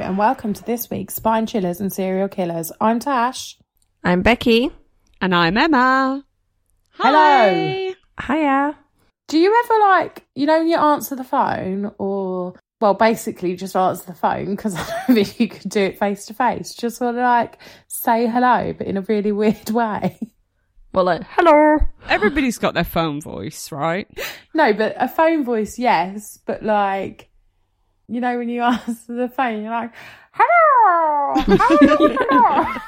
[0.00, 2.72] and welcome to this week's Spine Chillers and Serial Killers.
[2.80, 3.56] I'm Tash.
[4.02, 4.70] I'm Becky.
[5.20, 6.24] And I'm Emma.
[6.94, 7.92] Hello.
[8.26, 8.78] Hiya.
[9.28, 13.76] Do you ever like, you know, when you answer the phone or, well, basically just
[13.76, 16.74] answer the phone because I don't think you could do it face to face.
[16.74, 20.18] Just sort of like say hello, but in a really weird way.
[20.92, 21.78] Well, like, hello.
[22.08, 24.08] Everybody's got their phone voice, right?
[24.54, 27.28] No, but a phone voice, yes, but like,
[28.08, 29.92] you know, when you answer the phone, you're like,
[30.32, 31.34] hello,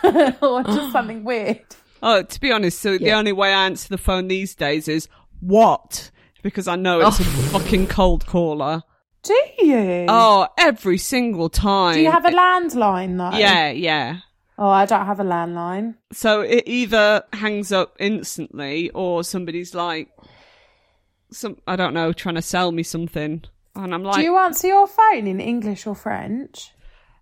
[0.03, 1.65] hello, or just something weird.
[2.03, 5.09] Oh, to be honest, so the only way I answer the phone these days is
[5.41, 6.11] what?
[6.43, 7.59] Because I know it's a oh.
[7.59, 8.83] fucking cold caller.
[9.23, 10.07] Do you?
[10.09, 11.95] Oh, every single time.
[11.95, 13.37] Do you have a landline though?
[13.37, 14.21] Yeah, yeah.
[14.59, 15.97] Oh, I don't have a landline.
[16.13, 20.09] So it either hangs up instantly or somebody's like,
[21.31, 23.43] some I don't know, trying to sell me something,
[23.77, 26.73] and I'm like, Do you answer your phone in English or French?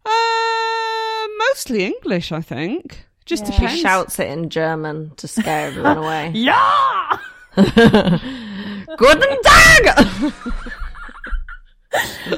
[0.06, 3.06] uh, mostly English, I think.
[3.26, 3.68] Just Yeah.
[3.68, 6.30] She shouts it in German to scare everyone away.
[6.34, 7.18] Yeah.
[7.56, 10.04] Guten Tag!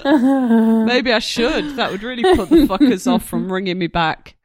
[0.87, 1.77] Maybe I should.
[1.77, 4.37] That would really put the fuckers off from ringing me back.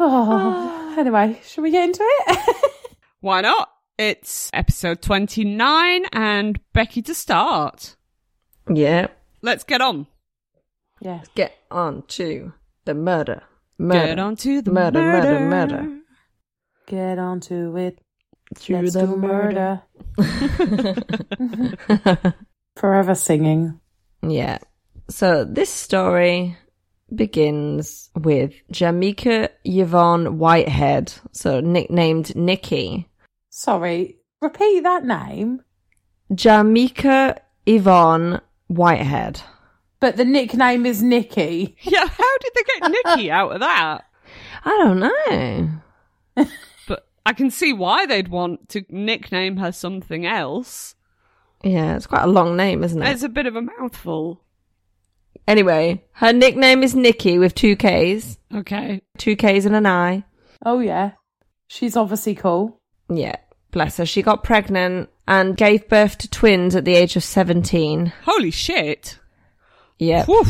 [0.00, 2.64] Oh, anyway, should we get into it?
[3.20, 3.68] Why not?
[3.98, 7.96] It's episode 29 and Becky to start.
[8.72, 9.08] yeah.
[9.42, 10.06] Let's get on.
[11.00, 11.22] yeah.
[11.34, 12.52] Get on to
[12.84, 13.42] the murder.
[13.78, 14.06] Murder.
[14.06, 15.40] Get on to the Murder, murder.
[15.40, 15.98] murder, murder.
[16.86, 17.98] Get on to it.
[18.60, 19.82] To Let's the do murder.
[22.76, 23.80] Forever singing.
[24.22, 24.58] Yeah.
[25.10, 26.56] So this story
[27.14, 33.08] begins with Jamaica Yvonne Whitehead, so nicknamed Nikki.
[33.58, 35.64] Sorry, repeat that name.
[36.32, 39.40] Jamaica Yvonne Whitehead.
[39.98, 41.76] But the nickname is Nikki.
[41.82, 44.04] Yeah, how did they get Nikki out of that?
[44.64, 46.46] I don't know.
[46.86, 50.94] But I can see why they'd want to nickname her something else.
[51.64, 53.08] Yeah, it's quite a long name, isn't it?
[53.10, 54.40] It's a bit of a mouthful.
[55.48, 58.38] Anyway, her nickname is Nikki with two K's.
[58.54, 59.02] Okay.
[59.16, 60.22] Two K's and an I.
[60.64, 61.14] Oh yeah,
[61.66, 62.80] she's obviously cool.
[63.10, 63.34] Yeah,
[63.78, 64.06] bless her.
[64.06, 68.12] She got pregnant and gave birth to twins at the age of 17.
[68.24, 69.20] Holy shit.
[70.00, 70.24] Yeah.
[70.26, 70.48] Woof.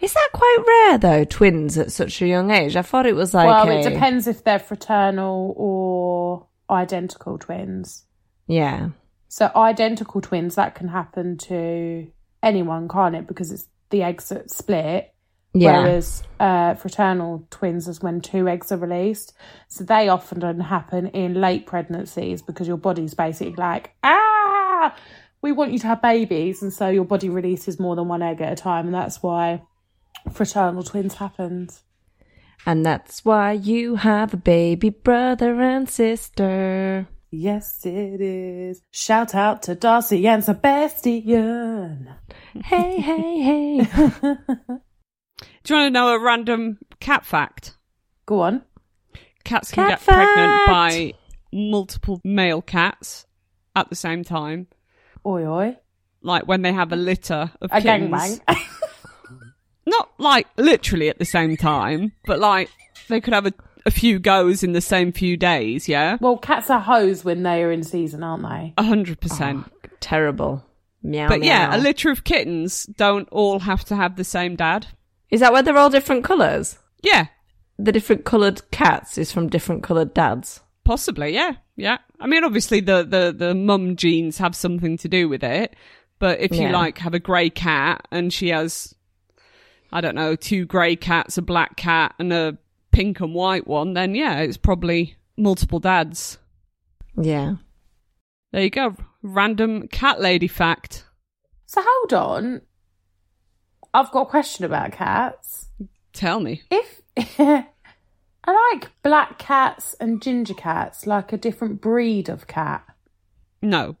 [0.00, 2.74] Is that quite rare though, twins at such a young age?
[2.74, 8.04] I thought it was like well, a- it depends if they're fraternal or identical twins.
[8.48, 8.88] Yeah.
[9.28, 12.08] So identical twins that can happen to
[12.42, 13.28] anyone, can't it?
[13.28, 15.14] Because it's the eggs that split.
[15.56, 15.84] Yeah.
[15.84, 19.32] Whereas uh, fraternal twins is when two eggs are released.
[19.68, 24.94] So they often don't happen in late pregnancies because your body's basically like, ah,
[25.40, 26.62] we want you to have babies.
[26.62, 28.86] And so your body releases more than one egg at a time.
[28.86, 29.62] And that's why
[30.30, 31.82] fraternal twins happens.
[32.66, 37.08] And that's why you have a baby brother and sister.
[37.30, 38.82] Yes, it is.
[38.90, 42.10] Shout out to Darcy and Sebastian.
[42.64, 43.88] Hey, hey, hey.
[45.66, 47.76] Do you want to know a random cat fact?
[48.24, 48.62] Go on.
[49.42, 51.12] Cats can Cat get pregnant by
[51.52, 53.26] multiple male cats
[53.74, 54.68] at the same time.
[55.26, 55.76] Oi, oi.
[56.22, 58.12] Like when they have a litter of A kittens.
[58.12, 58.56] gangbang.
[59.86, 62.70] Not like literally at the same time, but like
[63.08, 63.52] they could have a,
[63.84, 66.16] a few goes in the same few days, yeah?
[66.20, 68.72] well, cats are hoes when they are in season, aren't they?
[68.78, 69.64] A hundred percent.
[69.66, 70.64] Oh, terrible.
[71.02, 71.26] Meow.
[71.26, 74.86] But yeah, a litter of kittens don't all have to have the same dad.
[75.30, 76.78] Is that why they're all different colours?
[77.02, 77.26] Yeah,
[77.78, 80.60] The different coloured cats is from different coloured dads.
[80.84, 81.52] possibly, yeah.
[81.76, 81.98] Yeah.
[82.20, 85.74] I mean obviously the, the, the mum genes have something to do with it.
[86.18, 88.94] But if you like have a grey cat and she has
[89.92, 92.56] I don't know, two grey cats, a black cat and a
[92.92, 96.38] pink and white one, then yeah, it's probably multiple dads.
[97.20, 97.56] Yeah.
[98.52, 98.96] There you go.
[99.22, 101.04] Random cat lady fact.
[101.66, 102.62] So hold on.
[103.96, 105.68] I've got a question about cats.
[106.12, 106.62] Tell me.
[106.70, 107.00] If
[107.38, 107.66] I
[108.74, 112.84] like black cats and ginger cats, like a different breed of cat.
[113.62, 113.96] No.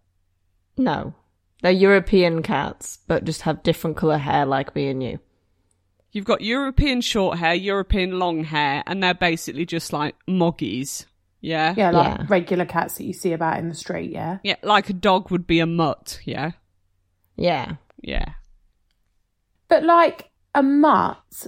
[0.76, 1.14] No.
[1.62, 5.18] They're European cats, but just have different colour hair like me and you.
[6.12, 11.06] You've got European short hair, European long hair, and they're basically just like moggies.
[11.40, 11.74] Yeah?
[11.74, 12.26] Yeah, like Yeah.
[12.28, 14.38] regular cats that you see about in the street, yeah.
[14.42, 16.20] Yeah, like a dog would be a mutt.
[16.24, 16.50] Yeah?
[17.36, 17.76] Yeah.
[18.02, 18.34] Yeah.
[19.68, 21.46] But like a mutt,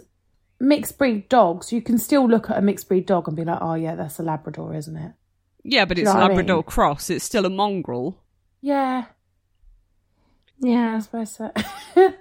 [0.61, 3.59] mixed breed dogs, you can still look at a mixed breed dog and be like,
[3.61, 5.13] oh yeah, that's a Labrador, isn't it?
[5.65, 6.63] Yeah, but Do you it's know what I Labrador mean?
[6.65, 7.11] cross.
[7.11, 8.23] It's still a mongrel.
[8.61, 9.05] Yeah.
[10.61, 10.97] Yeah.
[10.97, 11.53] I suppose so.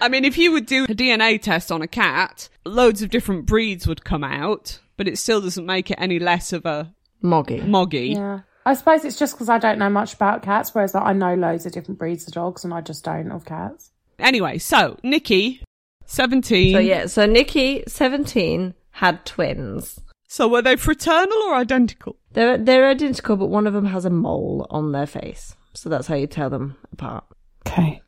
[0.00, 3.46] I mean, if you would do a DNA test on a cat, loads of different
[3.46, 7.60] breeds would come out, but it still doesn't make it any less of a Moggy.
[7.60, 8.08] moggy.
[8.10, 8.40] yeah.
[8.66, 11.34] I suppose it's just because I don't know much about cats, whereas like, I know
[11.34, 13.90] loads of different breeds of dogs and I just don't of cats.
[14.18, 15.62] Anyway, so Nikki,
[16.06, 16.74] 17.
[16.74, 20.00] So yeah, so Nikki, 17, had twins.
[20.28, 22.16] So were they fraternal or identical?
[22.32, 25.54] They're they're identical, but one of them has a mole on their face.
[25.74, 27.24] So that's how you tell them apart.
[27.66, 28.02] Okay.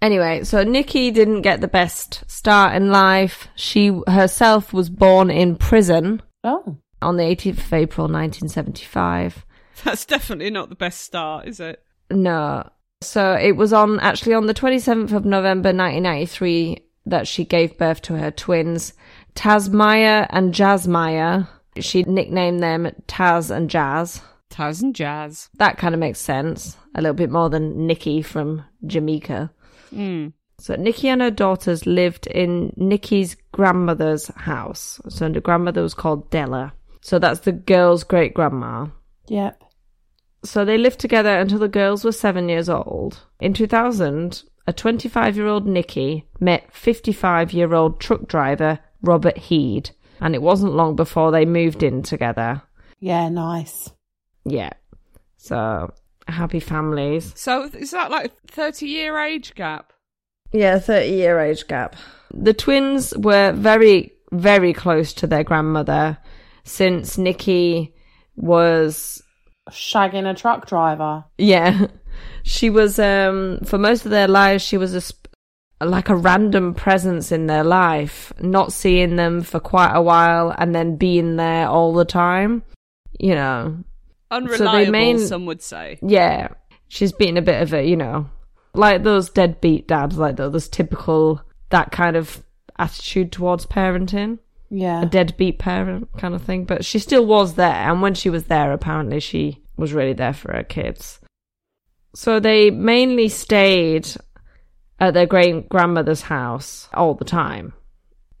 [0.00, 3.48] Anyway, so Nikki didn't get the best start in life.
[3.56, 6.76] She herself was born in prison Oh.
[7.02, 9.44] on the 18th of April 1975.
[9.84, 11.82] That's definitely not the best start, is it?
[12.10, 12.68] No.
[13.00, 18.02] So it was on actually on the 27th of November 1993 that she gave birth
[18.02, 18.92] to her twins,
[19.34, 21.48] Tasmiyah and Jasmiyah.
[21.80, 24.20] She nicknamed them Taz and Jazz.
[24.50, 25.48] Taz and Jazz.
[25.58, 26.76] That kind of makes sense.
[26.94, 29.50] A little bit more than Nikki from Jamaica.
[29.94, 30.32] Mm.
[30.58, 35.00] So Nikki and her daughters lived in Nikki's grandmother's house.
[35.08, 36.72] So the grandmother was called Della.
[37.00, 38.88] So that's the girl's great grandma.
[39.28, 39.62] Yep.
[40.44, 43.20] So they lived together until the girls were seven years old.
[43.40, 49.90] In 2000, a 25 year old Nikki met 55 year old truck driver Robert Heed.
[50.20, 52.62] And it wasn't long before they moved in together.
[53.00, 53.90] Yeah, nice.
[54.44, 54.70] Yeah.
[55.36, 55.92] So
[56.26, 57.32] happy families.
[57.36, 59.92] So is that like a 30 year age gap?
[60.52, 61.96] Yeah, 30 year age gap.
[62.32, 66.18] The twins were very, very close to their grandmother
[66.64, 67.94] since Nikki
[68.36, 69.22] was,
[69.70, 71.24] Shagging a truck driver.
[71.38, 71.86] yeah,
[72.42, 75.26] she was, um, for most of their lives, she was a, sp-
[75.80, 80.74] like a random presence in their life, not seeing them for quite a while and
[80.74, 82.62] then being there all the time.
[83.20, 83.84] You know,
[84.30, 85.98] Unreliable, main- some would say.
[86.02, 86.48] yeah,
[86.88, 88.28] she's been a bit of a, you know,
[88.74, 92.42] like those deadbeat dads, like those typical, that kind of
[92.78, 94.38] attitude towards parenting.
[94.70, 95.02] Yeah.
[95.02, 96.64] a deadbeat parent kind of thing.
[96.64, 100.32] But she still was there, and when she was there, apparently she was really there
[100.34, 101.20] for her kids.
[102.14, 104.08] So they mainly stayed
[105.00, 107.72] at their great grandmother's house all the time,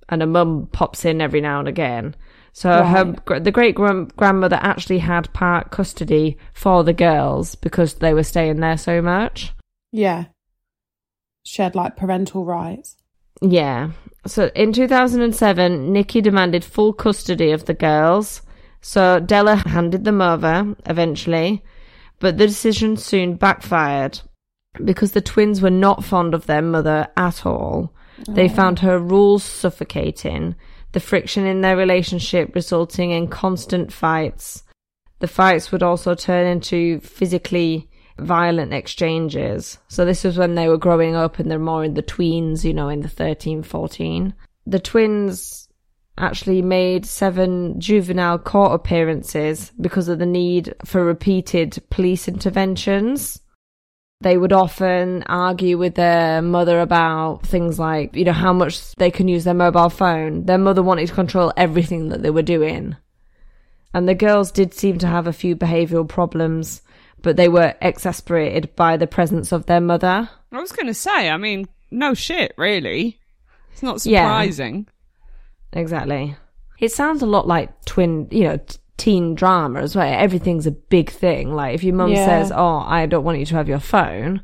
[0.08, 2.14] and her mum pops in every now and again.
[2.52, 3.24] So her Right.
[3.24, 8.58] gr- the great grandmother actually had part custody for the girls because they were staying
[8.60, 9.52] there so much.
[9.92, 10.24] Yeah.
[11.44, 12.96] She had like parental rights.
[13.40, 13.90] Yeah.
[14.28, 18.42] So in 2007, Nikki demanded full custody of the girls.
[18.80, 21.64] So Della handed them over eventually,
[22.20, 24.20] but the decision soon backfired
[24.84, 27.92] because the twins were not fond of their mother at all.
[28.28, 28.54] They oh.
[28.54, 30.56] found her rules suffocating,
[30.92, 34.64] the friction in their relationship resulting in constant fights.
[35.20, 37.88] The fights would also turn into physically
[38.18, 39.78] violent exchanges.
[39.88, 42.74] So this was when they were growing up and they're more in the tweens, you
[42.74, 44.34] know, in the 13, 14.
[44.66, 45.68] The twins
[46.18, 53.40] actually made seven juvenile court appearances because of the need for repeated police interventions.
[54.20, 59.12] They would often argue with their mother about things like, you know, how much they
[59.12, 60.44] can use their mobile phone.
[60.44, 62.96] Their mother wanted to control everything that they were doing.
[63.94, 66.82] And the girls did seem to have a few behavioural problems,
[67.22, 70.28] but they were exasperated by the presence of their mother.
[70.52, 73.18] I was going to say, I mean, no shit, really.
[73.72, 74.24] It's not Yeah.
[74.24, 74.86] surprising.
[75.72, 76.36] Exactly.
[76.78, 80.06] It sounds a lot like twin, you know, t- teen drama as well.
[80.12, 81.52] Everything's a big thing.
[81.54, 82.24] Like if your mum Yeah.
[82.26, 84.42] says, "Oh, I don't want you to have your phone,"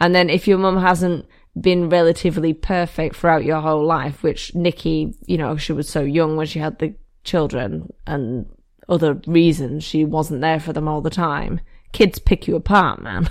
[0.00, 1.26] and then if your mum hasn't
[1.60, 6.36] been relatively perfect throughout your whole life, which Nikki, you know, she was so young
[6.36, 6.94] when she had the
[7.24, 8.46] children, and
[8.88, 11.60] other reasons she wasn't there for them all the time.
[11.92, 13.28] Kids pick you apart, man.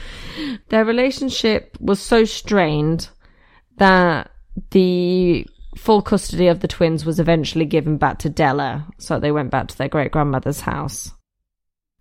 [0.68, 3.08] Their relationship was so strained
[3.78, 4.30] that
[4.70, 9.50] the full custody of the twins was eventually given back to Della, so they went
[9.50, 11.12] back to their great grandmother's house.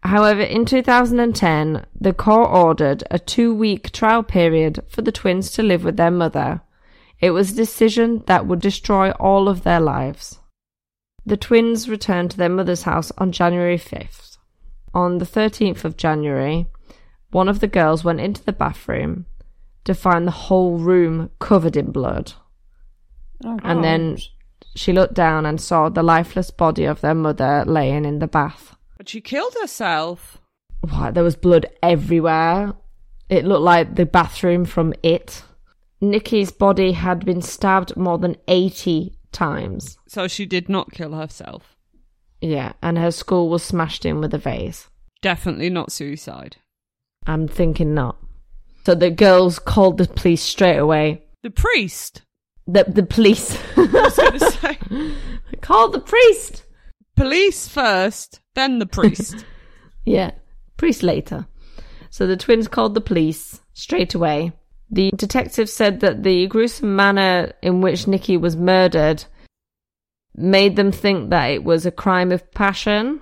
[0.04, 5.64] However, in 2010, the court ordered a two week trial period for the twins to
[5.64, 6.62] live with their mother.
[7.20, 10.40] It was a decision that would destroy all of their lives.
[11.26, 14.35] The twins returned to their mother's house on January 5th.
[14.96, 16.68] On the 13th of January,
[17.32, 19.26] one of the girls went into the bathroom
[19.84, 22.32] to find the whole room covered in blood.
[23.44, 24.18] Oh, And then
[24.76, 28.76] she looked down and saw the lifeless body of their mother laying in the bath.
[28.98, 30.40] But she killed herself.
[31.12, 32.74] There was blood everywhere.
[33.28, 35.44] It looked like the bathroom from It.
[36.00, 39.98] Nikki's body had been stabbed more than 80 times.
[40.08, 41.75] So she did not kill herself.
[42.46, 44.88] Yeah, and her skull was smashed in with a vase.
[45.24, 46.58] Definitely not suicide.
[47.26, 48.18] I'm thinking not.
[48.86, 51.24] So the girls called the police straight away.
[51.42, 52.22] The priest.
[52.68, 54.78] The the police I was going to say
[55.62, 56.64] called the priest.
[57.16, 59.44] police first, then the priest.
[60.08, 60.32] Yeah,
[60.78, 61.48] priest later.
[62.12, 64.52] So the twins called the police straight away.
[64.92, 69.26] The detective said that the gruesome manner in which Nikki was murdered
[70.36, 73.22] made them think that it was a crime of passion.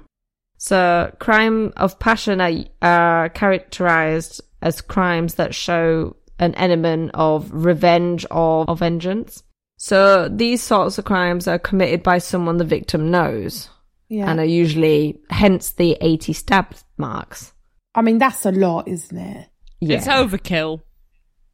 [0.58, 8.26] So, crime of passion are, are characterized as crimes that show an element of revenge
[8.32, 9.44] or of vengeance.
[9.78, 13.70] So, these sorts of crimes are committed by someone the victim knows
[14.08, 14.30] Yeah.
[14.32, 17.52] and are usually hence the 80 stab marks.
[17.94, 19.50] I mean, that's a lot, isn't it?
[19.82, 19.98] Yeah.
[19.98, 20.82] It's overkill.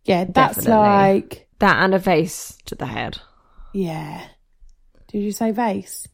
[0.06, 0.72] Yeah, that's Definitely.
[0.88, 3.18] like, that and a vase to the head.
[3.74, 4.22] yeah.
[5.10, 6.08] Did you say vase?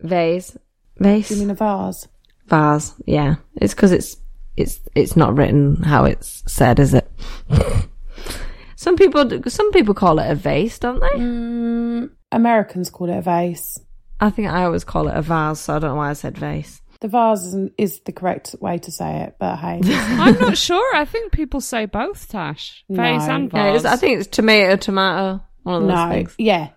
[0.00, 0.56] Vase.
[0.98, 1.28] Vase.
[1.28, 2.08] Do you mean a vase?
[2.46, 2.94] Vase.
[3.06, 3.36] Yeah.
[3.56, 4.16] It's because it's,
[4.56, 7.10] it's, it's not written how it's said, is it?
[8.76, 11.08] some people, some people call it a vase, don't they?
[11.18, 13.80] Mm, Americans call it a vase.
[14.20, 16.38] I think I always call it a vase, so I don't know why I said
[16.38, 16.80] vase.
[17.00, 19.80] The vase isn't, is the correct way to say it, but hey.
[19.84, 20.96] I'm not sure.
[20.96, 22.84] I think people say both, Tash.
[22.88, 23.34] Vase No.
[23.34, 23.76] and vase.
[23.76, 26.34] it's, I think it's tomato, tomato, one of those no, things.
[26.38, 26.68] yeah.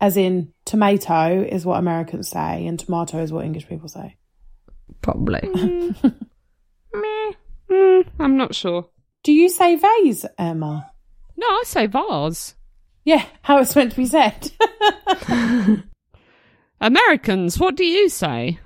[0.00, 4.16] As in, tomato is what Americans say, and tomato is what English people say.
[5.02, 5.40] Probably.
[6.94, 7.32] Meh.
[7.70, 8.88] Mm, I'm not sure.
[9.22, 10.90] Do you say vase, Emma?
[11.36, 12.54] No, I say vase.
[13.04, 14.50] Yeah, how it's meant to be said.
[16.80, 18.58] Americans, what do you say?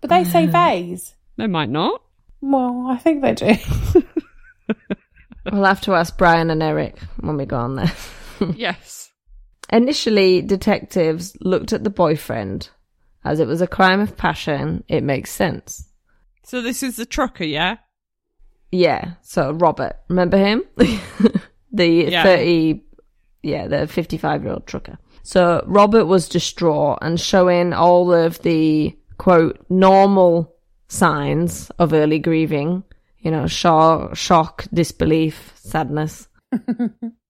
[0.00, 1.14] but they say vase.
[1.38, 2.02] They might not.
[2.42, 3.54] Well, I think they do.
[5.50, 7.92] we'll have to ask Brian and Eric when we go on there.
[8.54, 9.03] yes.
[9.72, 12.68] Initially, detectives looked at the boyfriend.
[13.24, 15.88] As it was a crime of passion, it makes sense.
[16.44, 17.78] So this is the trucker, yeah?
[18.70, 20.62] Yeah, so Robert, remember him?
[21.72, 22.22] the Yeah.
[22.22, 22.82] 30,
[23.42, 24.98] yeah, the 55 year old trucker.
[25.22, 30.54] So Robert was distraught and showing all of the quote normal
[30.88, 32.84] signs of early grieving,
[33.20, 36.28] you know, shock, shock, disbelief, sadness.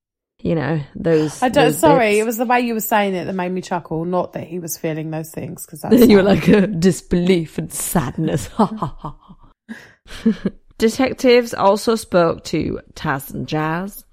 [0.45, 1.43] you know, those.
[1.43, 1.65] I don't.
[1.69, 2.21] those Sorry, bits.
[2.21, 4.05] it was the way you were saying it that made me chuckle.
[4.05, 7.73] Not that he was feeling those things, because that's you were like uh, disbelief and
[7.73, 8.47] sadness.
[8.49, 9.17] Ha ha ha.
[9.19, 10.51] ha.
[10.79, 14.05] Detectives also spoke to Taz and Jazz,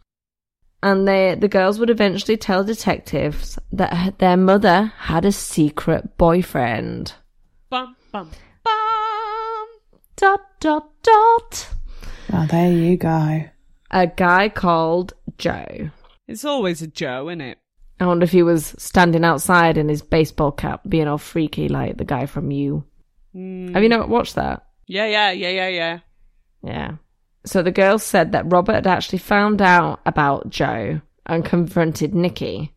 [0.81, 7.13] and they the girls would eventually tell detectives that their mother had a secret boyfriend.
[7.69, 8.31] Bum, bum,
[8.63, 9.67] bum.
[10.15, 11.69] Dot dot dot.
[12.31, 13.43] Oh, there you go.
[13.89, 15.89] A guy called Joe.
[16.31, 17.57] It's always a Joe, isn't it?
[17.99, 21.97] I wonder if he was standing outside in his baseball cap, being all freaky like
[21.97, 22.83] the guy from You.
[23.35, 23.73] Mm.
[23.73, 24.65] Have you not watched that?
[24.87, 25.99] Yeah, yeah, yeah, yeah, yeah.
[26.63, 26.91] Yeah.
[27.45, 32.73] So the girls said that Robert had actually found out about Joe and confronted Nikki.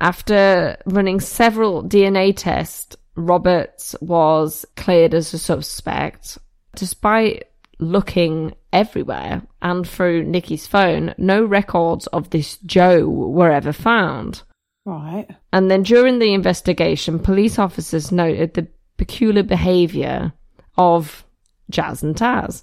[0.00, 6.38] After running several DNA tests, Roberts was cleared as a suspect.
[6.76, 7.44] Despite
[7.80, 14.42] looking everywhere and through Nikki's phone, no records of this Joe were ever found.
[14.84, 15.26] Right.
[15.52, 20.32] And then during the investigation, police officers noted the peculiar behavior
[20.76, 21.24] of
[21.70, 22.62] Jazz and Taz.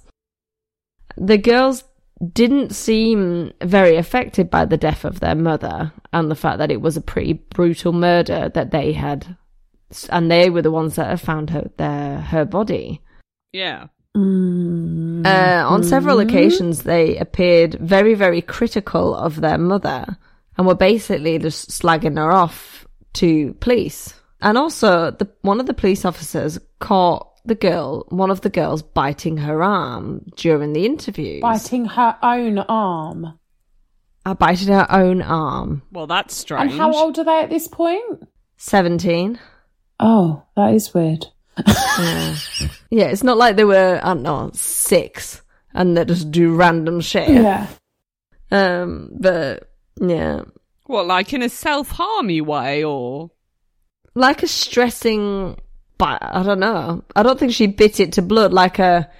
[1.16, 1.84] The girls
[2.32, 6.80] didn't seem very affected by the death of their mother and the fact that it
[6.80, 9.36] was a pretty brutal murder that they had,
[10.10, 13.02] and they were the ones that had found her their her body.
[13.52, 13.88] Yeah.
[14.16, 15.26] Mm.
[15.26, 20.16] Uh, on several occasions, they appeared very, very critical of their mother
[20.56, 24.14] and were basically just slagging her off to police.
[24.40, 28.82] And also, the, one of the police officers caught the girl, one of the girls,
[28.82, 31.40] biting her arm during the interview.
[31.40, 33.38] Biting her own arm.
[34.24, 35.82] I bited her own arm.
[35.92, 36.72] Well, that's strange.
[36.72, 38.26] And how old are they at this point?
[38.56, 39.38] 17.
[40.00, 41.26] Oh, that is weird.
[41.66, 42.36] Yeah.
[42.90, 45.42] yeah, it's not like they were, I don't know, six
[45.76, 47.28] and they just do random shit.
[47.28, 47.68] Yeah.
[48.50, 49.70] Um, but
[50.00, 50.42] yeah.
[50.86, 53.30] What, like in a self harmy way, or
[54.14, 55.58] like a stressing
[55.98, 56.18] bite.
[56.22, 57.04] I don't know.
[57.14, 59.10] I don't think she bit it to blood like a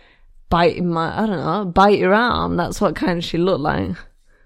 [0.49, 2.57] bite in my, I don't know, bite your arm.
[2.57, 3.90] That's what kind of she looked like.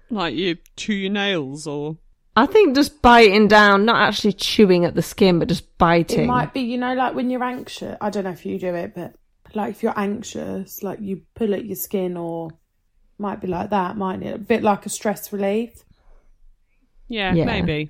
[0.09, 1.97] like you chew your nails, or
[2.35, 6.21] I think just biting down, not actually chewing at the skin, but just biting.
[6.23, 7.97] It might be, you know, like when you're anxious.
[7.99, 9.13] I don't know if you do it, but
[9.53, 12.49] like if you're anxious, like you pull at your skin or
[13.17, 14.35] might be like that, mightn't it?
[14.35, 15.73] A bit like a stress relief.
[17.09, 17.45] yeah, Yeah.
[17.45, 17.89] maybe.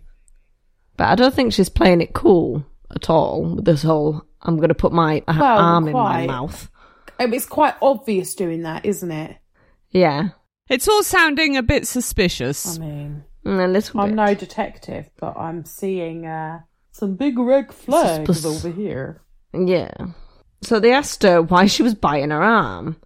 [0.97, 4.69] But I don't think she's playing it cool at all with this whole, I'm going
[4.69, 6.69] to put my uh, Well, arm in my mouth.
[7.19, 9.37] Um, It's quite obvious doing that, isn't it?
[9.91, 10.29] Yeah.
[10.69, 12.77] It's all sounding a bit suspicious.
[12.77, 14.15] I mean, A little I'm bit.
[14.15, 16.59] no detective, but I'm seeing uh,
[16.91, 19.21] some big red flags over here.
[19.53, 19.91] Yeah.
[20.61, 22.97] So they asked her why she was biting her arm.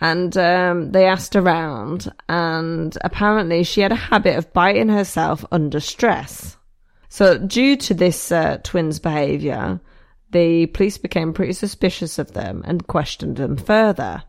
[0.00, 5.80] And um, they asked around, and apparently she had a habit of biting herself under
[5.80, 6.56] stress.
[7.08, 9.80] So, due to this uh, twins' behaviour,
[10.32, 14.24] the police became pretty suspicious of them and questioned them further.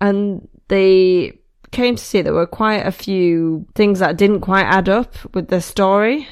[0.00, 1.38] And they
[1.76, 5.48] came to see there were quite a few things that didn't quite add up with
[5.48, 6.26] their story.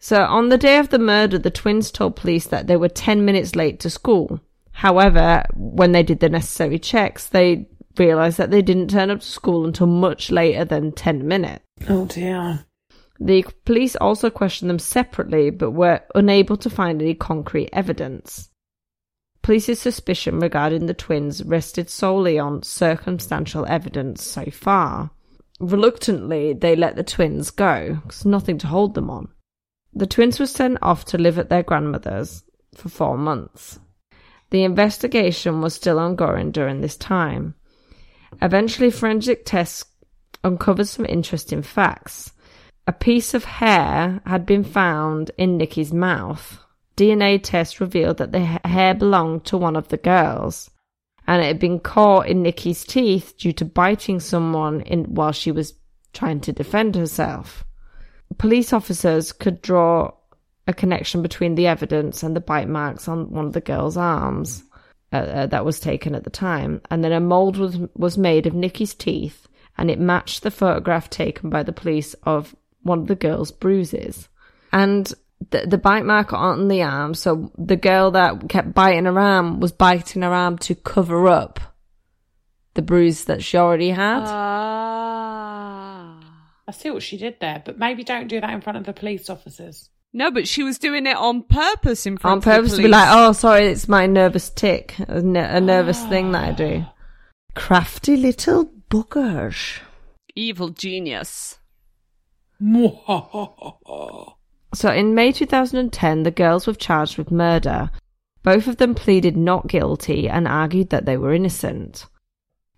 [0.00, 3.24] So, on the day of the murder, the twins told police that they were 10
[3.24, 4.40] minutes late to school.
[4.72, 7.68] However, when they did the necessary checks, they
[7.98, 11.64] realised that they didn't turn up to school until much later than 10 minutes.
[11.88, 12.64] Oh dear.
[13.20, 18.49] The police also questioned them separately, but were unable to find any concrete evidence.
[19.42, 25.10] Police's suspicion regarding the twins rested solely on circumstantial evidence so far.
[25.60, 29.28] Reluctantly, they let the twins go, because nothing to hold them on.
[29.92, 32.42] The twins were sent off to live at their grandmother's
[32.74, 33.78] for four months.
[34.50, 37.54] The investigation was still ongoing during this time.
[38.42, 39.84] Eventually, forensic tests
[40.44, 42.32] uncovered some interesting facts.
[42.86, 46.58] A piece of hair had been found in Nikki's mouth.
[47.00, 50.70] DNA test revealed that the hair belonged to one of the girls,
[51.26, 55.50] and it had been caught in Nikki's teeth due to biting someone in while she
[55.50, 55.72] was
[56.12, 57.64] trying to defend herself.
[58.36, 60.12] Police officers could draw
[60.66, 64.62] a connection between the evidence and the bite marks on one of the girl's arms
[65.10, 68.46] uh, uh, that was taken at the time, and then a mold was was made
[68.46, 73.06] of Nikki's teeth, and it matched the photograph taken by the police of one of
[73.06, 74.28] the girl's bruises,
[74.70, 75.14] and
[75.50, 77.14] the the bite mark on the arm.
[77.14, 81.58] So the girl that kept biting her arm was biting her arm to cover up
[82.74, 84.22] the bruise that she already had.
[84.26, 85.40] Ah.
[86.68, 88.92] I see what she did there, but maybe don't do that in front of the
[88.92, 89.88] police officers.
[90.12, 92.82] No, but she was doing it on purpose in front on of the purpose to
[92.82, 96.52] be like, oh, sorry, it's my nervous tick, a, ner- a nervous thing that I
[96.52, 96.84] do.
[97.54, 99.80] Crafty little boogers.
[100.36, 101.58] evil genius.
[104.72, 107.90] So in May 2010, the girls were charged with murder.
[108.42, 112.06] Both of them pleaded not guilty and argued that they were innocent.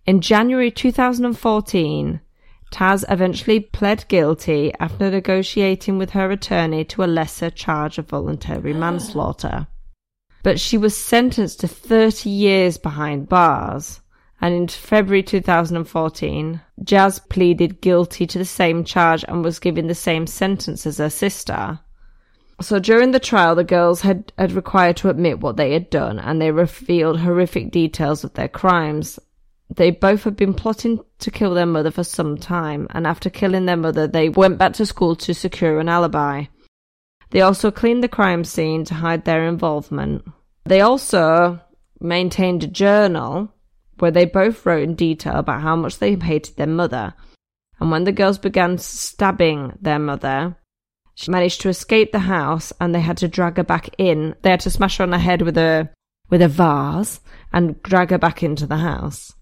[0.05, 2.19] In January 2014,
[2.71, 8.73] Taz eventually pled guilty after negotiating with her attorney to a lesser charge of voluntary
[8.85, 9.67] manslaughter.
[10.41, 14.01] But she was sentenced to 30 years behind bars.
[14.43, 19.95] And in February 2014, Jazz pleaded guilty to the same charge and was given the
[19.95, 21.79] same sentence as her sister.
[22.59, 26.19] So during the trial, the girls had, had required to admit what they had done
[26.19, 29.17] and they revealed horrific details of their crimes.
[29.73, 33.65] They both had been plotting to kill their mother for some time, and after killing
[33.65, 36.47] their mother, they went back to school to secure an alibi.
[37.29, 40.25] They also cleaned the crime scene to hide their involvement.
[40.65, 41.61] They also
[42.01, 43.53] maintained a journal
[43.99, 47.13] where they both wrote in detail about how much they hated their mother.
[47.79, 50.55] And when the girls began stabbing their mother,
[51.15, 54.35] she managed to escape the house and they had to drag her back in.
[54.41, 55.89] They had to smash her on the head with a
[56.29, 57.19] with a vase
[57.51, 59.33] and drag her back into the house.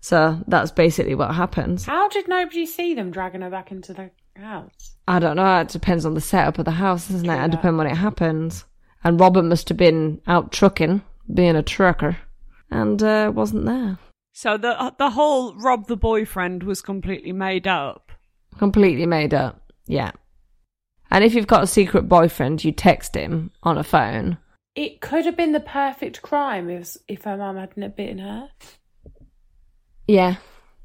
[0.00, 1.82] So that's basically what happened.
[1.82, 4.96] How did nobody see them dragging her back into the house?
[5.06, 5.60] I don't know.
[5.60, 7.34] It depends on the setup of the house, doesn't it?
[7.34, 8.64] True It depends when it happens.
[9.04, 12.16] And Robert must have been out trucking, being a trucker,
[12.70, 13.98] and uh, wasn't there.
[14.32, 18.12] So the the whole rob the boyfriend was completely made up.
[18.58, 19.72] Completely made up.
[19.86, 20.12] Yeah.
[21.10, 24.38] And if you've got a secret boyfriend, you text him on a phone.
[24.76, 28.48] It could have been the perfect crime if if her mum hadn't bitten her.
[30.06, 30.36] Yeah.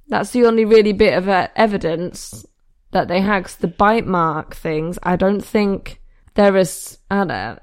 [0.08, 2.45] That's the only really bit of uh, evidence
[2.91, 3.43] that they had.
[3.43, 6.00] 'cause the bite mark things, I don't think
[6.36, 7.58] there is, I don't know,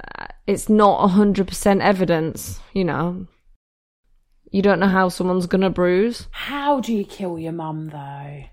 [0.46, 3.26] it's not 100% evidence, you know.
[4.52, 6.28] You don't know how someone's gonna bruise.
[6.30, 8.44] How do you kill your mum though?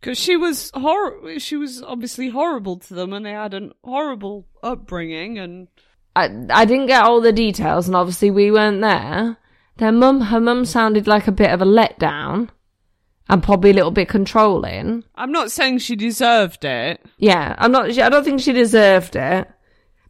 [0.00, 4.48] Because she was hor- she was obviously horrible to them, and they had an horrible
[4.64, 5.38] upbringing.
[5.38, 5.68] And
[6.16, 9.38] I I didn't get all the details, and obviously we weren't there.
[9.76, 12.48] Their mum, her mum sounded like a bit of a letdown,
[13.28, 15.04] and probably a little bit controlling.
[15.14, 17.00] I'm not saying she deserved it.
[17.16, 17.96] Yeah, I'm not.
[17.96, 19.48] I don't think she deserved it.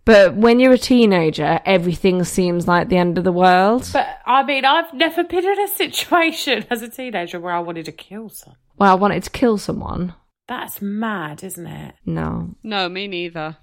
[0.05, 3.89] But when you're a teenager, everything seems like the end of the world.
[3.93, 7.85] But I mean, I've never been in a situation as a teenager where I wanted
[7.87, 8.59] to kill someone.
[8.79, 10.15] Well, I wanted to kill someone.
[10.49, 11.95] That's mad, isn't it?
[12.05, 12.55] No.
[12.65, 13.57] No, me neither.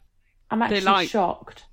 [0.49, 1.65] I'm actually like- shocked.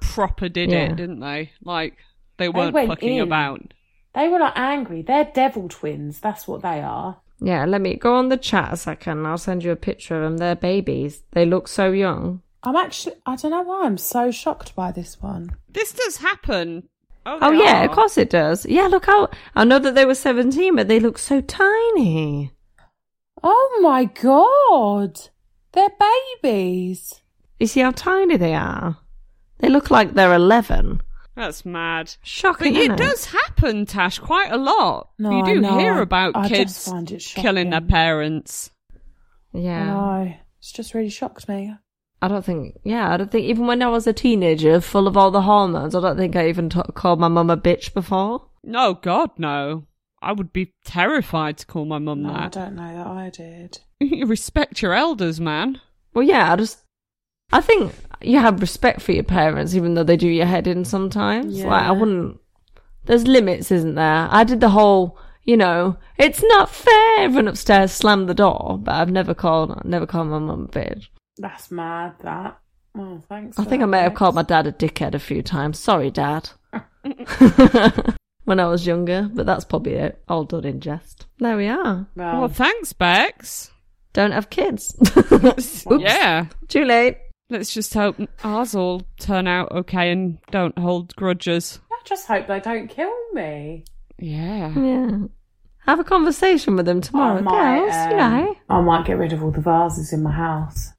[0.00, 0.90] Proper did Yeah.
[0.90, 1.52] it, didn't they?
[1.62, 1.96] Like
[2.36, 3.22] they weren't went fucking in.
[3.22, 3.72] about.
[4.14, 5.02] They were not angry.
[5.02, 6.20] They're devil twins.
[6.20, 7.20] That's what they are.
[7.40, 9.24] Yeah, let me go on the chat a second.
[9.24, 10.36] I'll send you a picture of them.
[10.38, 11.22] They're babies.
[11.32, 12.42] They look so young.
[12.62, 15.56] I'm actually, I don't know why I'm so shocked by this one.
[15.70, 16.88] This does happen.
[17.26, 17.84] Oh, Oh, yeah, are.
[17.86, 18.66] of course it does.
[18.66, 19.28] Yeah, look how.
[19.54, 22.52] I know that they were 17, but they look so tiny.
[23.42, 25.20] Oh my god!
[25.72, 25.88] They're
[26.42, 27.20] babies.
[27.58, 28.98] You see how tiny they are?
[29.58, 31.02] They look like they're 11.
[31.36, 32.06] That's mad.
[32.20, 32.74] But Shocking.
[32.74, 35.10] it isn't does happen, Tash, quite a lot.
[35.18, 35.78] No, you I do know.
[35.78, 38.70] hear about I kids find killing their parents.
[39.52, 39.84] Yeah.
[39.86, 41.74] No, it's just really shocked me.
[42.22, 45.16] I don't think, yeah, I don't think, even when I was a teenager, full of
[45.16, 48.46] all the hormones, I don't think I even t- called my mum a bitch before.
[48.62, 49.86] No, God, no.
[50.22, 53.78] I would be terrified to call my mum No, I don't know that I did.
[54.00, 55.80] you respect your elders, man.
[56.12, 56.82] Well, yeah, I just,
[57.52, 60.84] I think you have respect for your parents, even though they do your head in
[60.84, 61.58] sometimes.
[61.62, 62.38] Like, I wouldn't,
[63.06, 64.28] there's limits, isn't there?
[64.30, 68.94] I did the whole, you know, it's not fair, run upstairs, slam the door, but
[68.96, 71.06] I've never called, never called my mum a bitch.
[71.40, 72.14] That's mad.
[72.22, 72.58] That.
[72.96, 73.58] Oh, thanks.
[73.58, 75.78] I for think I that, may have called my dad a dickhead a few times.
[75.78, 76.50] Sorry, dad.
[78.44, 80.22] when I was younger, but that's probably it.
[80.28, 81.26] All done in jest.
[81.38, 82.06] There we are.
[82.16, 83.70] Well, Well, thanks, Bex.
[84.12, 84.96] Don't have kids.
[85.32, 85.86] Oops.
[85.98, 86.46] Yeah.
[86.68, 87.18] Too late.
[87.48, 91.80] Let's just hope ours all turn out okay and don't hold grudges.
[91.90, 93.84] I just hope they don't kill me.
[94.18, 94.72] Yeah.
[94.76, 95.18] Yeah.
[95.86, 98.12] Have a conversation with them tomorrow, I might, girls.
[98.12, 98.56] you um, know.
[98.68, 100.92] I might get rid of all the vases in my house.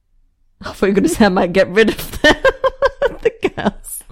[0.65, 2.35] I thought you were going to say I might get rid of them.
[3.21, 4.03] the girls.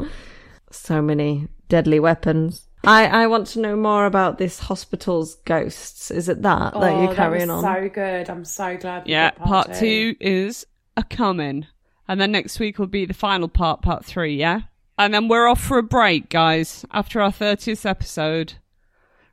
[0.71, 2.67] So many deadly weapons.
[2.83, 6.11] I, I want to know more about this hospital's ghosts.
[6.11, 7.75] Is it that that oh, you're carrying that was on?
[7.75, 8.29] so good.
[8.29, 9.07] I'm so glad.
[9.07, 10.65] Yeah, got part two is
[10.97, 11.67] a coming.
[12.07, 14.61] And then next week will be the final part, part three, yeah?
[14.97, 16.83] And then we're off for a break, guys.
[16.91, 18.53] After our 30th episode,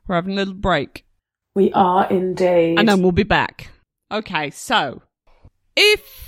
[0.07, 1.03] we're having a little break.
[1.55, 2.77] We are indeed.
[2.77, 3.71] And then we'll be back.
[4.11, 5.01] Okay, so
[5.75, 6.26] if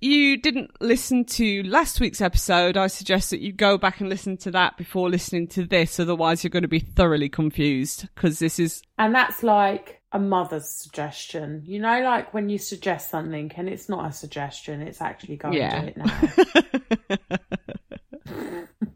[0.00, 4.36] you didn't listen to last week's episode, I suggest that you go back and listen
[4.38, 5.98] to that before listening to this.
[5.98, 10.68] Otherwise, you're going to be thoroughly confused because this is And that's like a mother's
[10.68, 11.62] suggestion.
[11.66, 15.54] You know, like when you suggest something and it's not a suggestion, it's actually going
[15.54, 15.80] Yeah.
[15.80, 17.28] to do it now.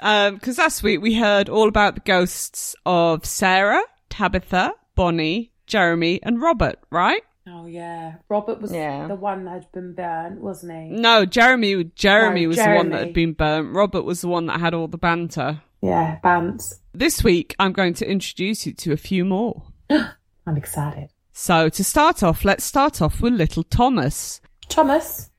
[0.00, 6.20] Um, because last week we heard all about the ghosts of Sarah, Tabitha, Bonnie, Jeremy,
[6.22, 7.22] and Robert, right?
[7.64, 9.06] Oh yeah, Robert was Yeah.
[9.08, 10.88] the one that had been burnt, wasn't he?
[10.90, 11.84] No, Jeremy.
[11.94, 13.74] Jeremy No, was the one that had been burnt.
[13.74, 15.62] Robert was the one that had all the banter.
[15.80, 16.74] Yeah, Bants.
[16.92, 19.64] This week, I'm going to introduce you to a few more.
[19.90, 21.10] I'm excited.
[21.32, 24.40] So to start off, let's start off with little Thomas.
[24.68, 25.30] Thomas.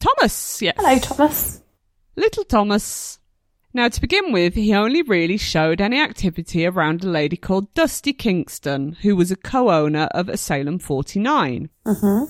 [0.00, 0.74] Thomas, yes.
[0.78, 1.62] Hello, Thomas.
[2.16, 3.17] Little Thomas.
[3.78, 8.12] Now, to begin with, he only really showed any activity around a lady called Dusty
[8.12, 11.70] Kingston, who was a co-owner of Asylum 49.
[11.86, 12.24] hmm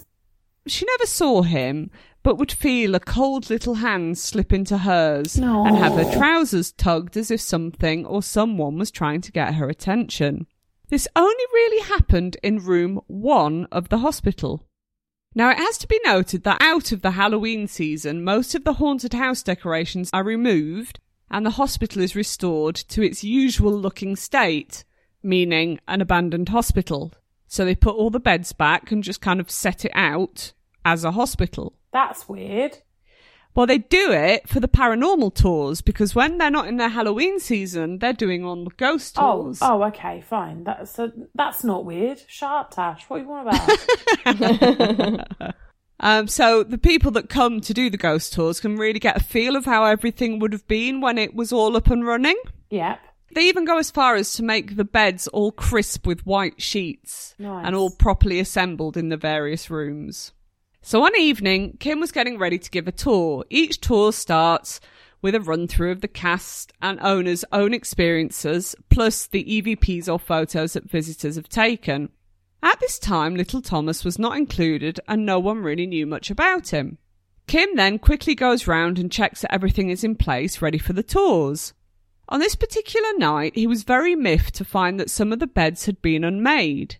[0.66, 1.90] She never saw him,
[2.22, 7.16] but would feel a cold little hand slip into hers and have her trousers tugged
[7.16, 10.46] as if something or someone was trying to get her attention.
[10.90, 14.66] This only really happened in room one of the hospital.
[15.34, 18.74] Now, it has to be noted that out of the Halloween season, most of the
[18.74, 24.84] haunted house decorations are removed and the hospital is restored to its usual looking state,
[25.22, 27.12] meaning an abandoned hospital.
[27.46, 30.52] So they put all the beds back and just kind of set it out
[30.84, 31.74] as a hospital.
[31.92, 32.78] That's weird.
[33.54, 37.40] Well, they do it for the paranormal tours because when they're not in their Halloween
[37.40, 39.58] season, they're doing on the ghost Oh, tours.
[39.62, 40.64] oh, okay, fine.
[40.64, 42.22] That's a, that's not weird.
[42.28, 43.04] Shut up, Tash.
[43.08, 45.48] What do you want about?
[46.00, 49.20] Um, so the people that come to do the ghost tours can really get a
[49.24, 52.37] feel of how everything would have been when it was all up and running.
[52.70, 53.00] yep.
[53.34, 57.34] They even go as far as to make the beds all crisp with white sheets
[57.38, 57.66] Nice.
[57.66, 60.32] and all properly assembled in the various rooms.
[60.80, 63.44] So one evening, Kim was getting ready to give a tour.
[63.50, 64.80] Each tour starts
[65.20, 70.18] with a run through of the cast and owners' own experiences, plus the EVPs or
[70.18, 72.08] photos that visitors have taken.
[72.62, 76.68] At this time, little Thomas was not included and no one really knew much about
[76.68, 76.98] him.
[77.46, 81.02] Kim then quickly goes round and checks that everything is in place ready for the
[81.02, 81.72] tours.
[82.28, 85.86] On this particular night, he was very miffed to find that some of the beds
[85.86, 86.96] had been unmade.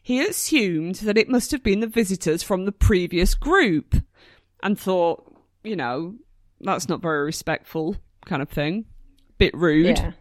[0.00, 3.94] He assumed that it must have been the visitors from the previous group
[4.62, 6.14] and thought, you know,
[6.60, 8.86] that's not very respectful, kind of thing.
[9.36, 9.98] Bit rude.
[9.98, 10.12] Yeah.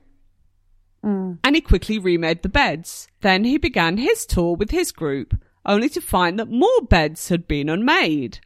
[1.04, 1.40] Mm.
[1.44, 3.08] And he quickly remade the beds.
[3.22, 5.36] Then he began his tour with his group,
[5.66, 8.40] only to find that more beds had been unmade.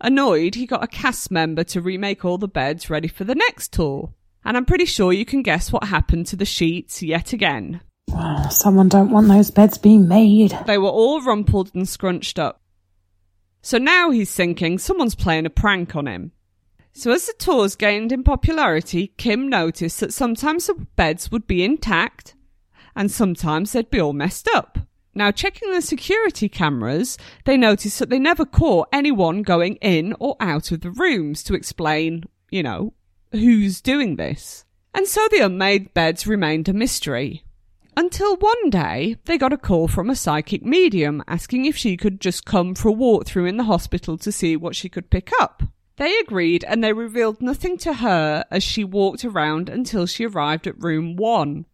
[0.00, 3.72] Annoyed, he got a cast member to remake all the beds ready for the next
[3.72, 4.12] tour.
[4.44, 7.80] And I'm pretty sure you can guess what happened to the sheets yet again.
[8.10, 10.58] Oh, someone don't want those beds being made.
[10.66, 12.60] They were all rumpled and scrunched up.
[13.62, 16.32] So now he's thinking someone's playing a prank on him.
[16.92, 21.64] So as the tours gained in popularity, Kim noticed that sometimes the beds would be
[21.64, 22.34] intact
[22.94, 24.78] and sometimes they'd be all messed up.
[25.14, 30.36] Now, checking the security cameras, they noticed that they never caught anyone going in or
[30.40, 32.94] out of the rooms to explain, you know,
[33.32, 34.64] who's doing this.
[34.94, 37.42] And so the unmade beds remained a mystery.
[37.94, 42.20] Until one day, they got a call from a psychic medium asking if she could
[42.20, 45.62] just come for a walkthrough in the hospital to see what she could pick up.
[45.96, 50.66] They agreed and they revealed nothing to her as she walked around until she arrived
[50.66, 51.66] at room one.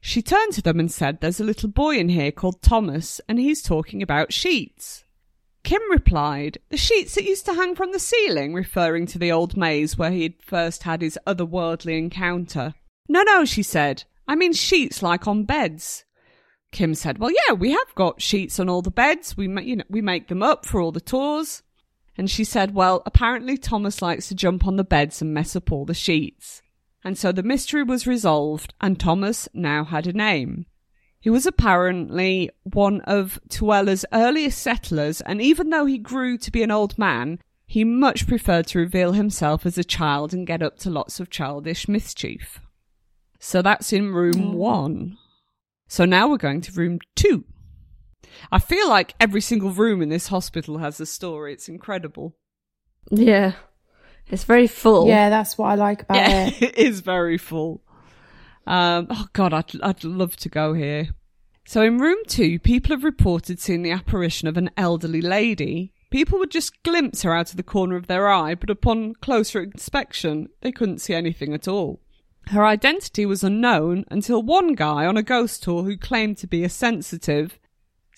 [0.00, 3.38] She turned to them and said, There's a little boy in here called Thomas, and
[3.38, 5.04] he's talking about sheets.
[5.64, 9.56] Kim replied, The sheets that used to hang from the ceiling, referring to the old
[9.56, 12.74] maze where he had first had his otherworldly encounter.
[13.08, 14.04] No, no, she said.
[14.26, 16.04] I mean sheets like on beds.
[16.70, 19.36] Kim said, Well, yeah, we have got sheets on all the beds.
[19.36, 21.62] We, ma- you know, we make them up for all the tours.
[22.18, 25.70] And she said, Well, apparently Thomas likes to jump on the beds and mess up
[25.70, 26.60] all the sheets.
[27.04, 30.66] And so the mystery was resolved, and Thomas now had a name.
[31.20, 36.64] He was apparently one of Tooele's earliest settlers, and even though he grew to be
[36.64, 40.78] an old man, he much preferred to reveal himself as a child and get up
[40.80, 42.60] to lots of childish mischief.
[43.38, 44.56] So that's in room oh.
[44.56, 45.18] one.
[45.86, 47.44] So now we're going to room two.
[48.50, 51.52] I feel like every single room in this hospital has a story.
[51.52, 52.36] It's incredible.
[53.10, 53.52] Yeah.
[54.30, 55.08] It's very full.
[55.08, 56.62] Yeah, that's what I like about Yeah, it.
[56.62, 57.82] it is very full.
[58.66, 61.08] Um, oh God, I'd, I'd love to go here.
[61.66, 65.92] So in room two, people have reported seeing the apparition of an elderly lady.
[66.10, 69.62] People would just glimpse her out of the corner of their eye, but upon closer
[69.62, 72.00] inspection, they couldn't see anything at all.
[72.46, 76.64] Her identity was unknown until one guy on a ghost tour who claimed to be
[76.64, 77.58] a sensitive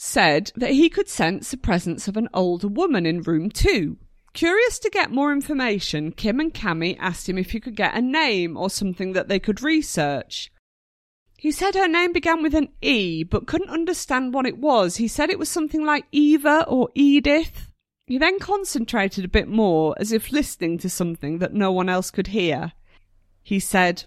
[0.02, 3.98] said that he could sense the presence of an older woman in room two.
[4.32, 8.00] Curious to get more information, Kim and Cammy asked him if he could get a
[8.00, 10.50] name or something that they could research.
[11.36, 14.96] He said her name began with an E, but couldn't understand what it was.
[14.96, 17.68] He said it was something like Eva or Edith.
[18.06, 22.10] He then concentrated a bit more, as if listening to something that no one else
[22.10, 22.72] could hear.
[23.42, 24.04] He said,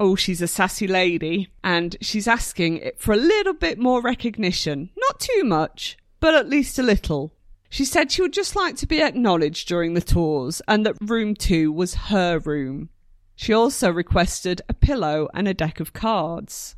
[0.00, 4.90] Oh, she's a sassy lady, and she's asking for a little bit more recognition.
[4.96, 7.32] Not too much, but at least a little.
[7.74, 11.34] She said she would just like to be acknowledged during the tours and that room
[11.34, 12.88] two was her room.
[13.34, 16.76] She also requested a pillow and a deck of cards.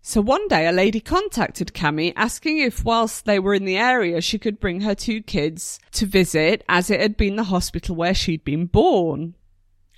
[0.00, 4.22] So one day a lady contacted Cammy asking if whilst they were in the area
[4.22, 8.14] she could bring her two kids to visit as it had been the hospital where
[8.14, 9.34] she'd been born.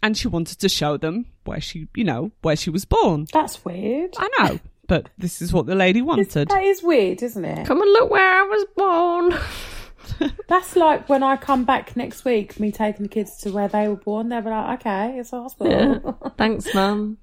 [0.02, 3.26] And she wanted to show them where she, you know, where she was born.
[3.32, 4.14] That's weird.
[4.16, 6.48] I know, but this is what the lady wanted.
[6.48, 7.66] That is weird, isn't it?
[7.66, 10.30] Come and look where I was born.
[10.48, 13.88] That's like when I come back next week, me taking the kids to where they
[13.88, 14.28] were born.
[14.28, 16.32] They'll be like, okay, it's a hospital.
[16.38, 17.18] Thanks, Mum.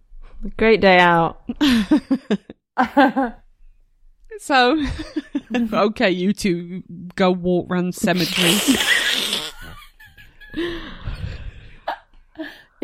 [0.58, 1.42] Great day out.
[4.40, 4.84] So,
[5.74, 6.84] okay, you two
[7.16, 8.78] go walk round cemeteries.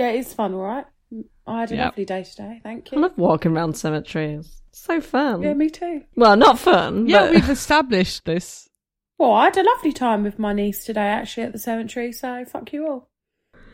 [0.01, 0.85] Yeah, it's fun, all right?
[1.47, 1.85] I had a Yep.
[1.85, 2.59] lovely day today.
[2.63, 2.97] Thank you.
[2.97, 4.61] I love walking around cemeteries.
[4.71, 5.41] So fun.
[5.41, 6.03] Yeah, me too.
[6.15, 7.07] Well, not fun.
[7.07, 8.69] yeah, but we've established this.
[9.17, 12.11] Well, I had a lovely time with my niece today, actually, at the cemetery.
[12.11, 13.09] So fuck you all.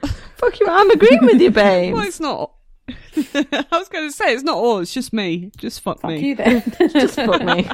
[0.35, 0.67] fuck you.
[0.69, 1.93] I'm agreeing with you, babe.
[1.93, 2.53] Well, it's not.
[2.89, 4.79] I was going to say it's not all.
[4.79, 5.51] It's just me.
[5.57, 6.15] Just fuck, me.
[6.15, 6.63] Fuck me, you then.
[6.89, 7.67] Just fuck me.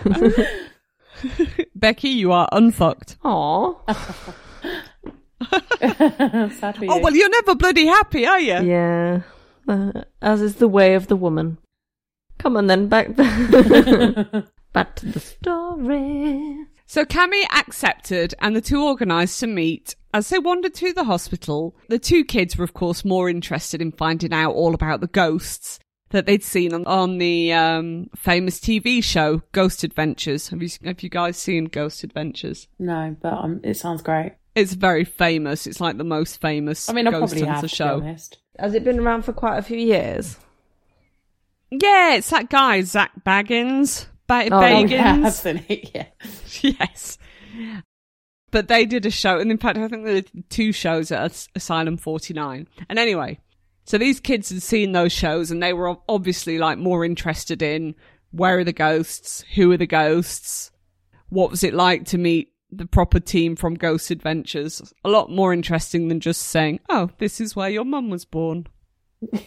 [1.75, 2.09] Becky.
[2.09, 3.17] You are unfucked.
[3.23, 3.75] Aw.
[5.49, 6.91] Sad for you.
[6.91, 8.61] Oh well, you're never bloody happy, are you?
[8.61, 9.21] Yeah.
[9.67, 11.57] Uh, as is the way of the woman.
[12.37, 13.15] Come on then, back
[14.73, 16.65] back to the story.
[16.85, 19.95] So Cammy accepted, and the two organised to meet.
[20.13, 23.91] As they wandered through the hospital, the two kids were, of course, more interested in
[23.93, 25.79] finding out all about the ghosts
[26.09, 30.49] that they'd seen on, on the um, famous TV show Ghost Adventures.
[30.49, 32.67] Have you have you guys seen Ghost Adventures?
[32.77, 34.33] no, but um, it sounds great.
[34.55, 35.65] It's very famous.
[35.67, 37.99] It's like the most famous I mean, I Ghost probably Hunter have to show.
[37.99, 38.37] be honest.
[38.59, 40.37] Has it been around for quite a few years?
[41.71, 44.05] Yeah, it's that guy Zak Bagans.
[44.27, 45.89] Ba- Oh, Oh, yeah, hasn't it?
[45.95, 46.05] Yeah.
[46.61, 47.17] yes.
[48.51, 51.47] But they did a show, and in fact, I think there were two shows at
[51.55, 52.67] Asylum 49.
[52.87, 53.39] And anyway,
[53.85, 57.95] so these kids had seen those shows, and they were obviously like more interested in
[58.31, 60.71] where are the ghosts, who are the ghosts,
[61.29, 64.93] what was it like to meet the proper team from Ghost Adventures.
[65.03, 68.67] A lot more interesting than just saying, "Oh, this is where your mum was born."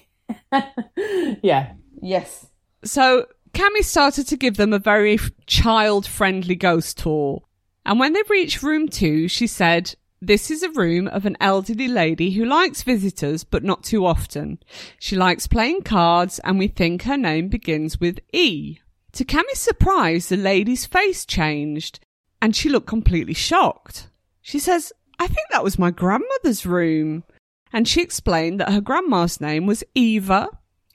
[1.43, 1.73] yeah.
[2.01, 2.47] Yes.
[2.85, 7.43] So Cammy started to give them a very child friendly ghost tour.
[7.87, 11.89] And when they reached room two, she said, This is a room of an elderly
[11.89, 14.59] lady who likes visitors, but not too often.
[14.99, 18.79] She likes playing cards, and we think her name begins with E.
[19.13, 22.01] To Cammy's surprise, the lady's face changed,
[22.43, 24.09] and she looked completely shocked.
[24.43, 27.25] She says, I think that was my grandmother's room.
[27.73, 30.49] And she explained that her grandma's name was Eva,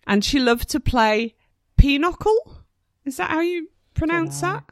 [0.08, 1.36] and she loved to play
[1.78, 2.64] Pinochle.
[3.06, 4.64] Is that how you pronounce that?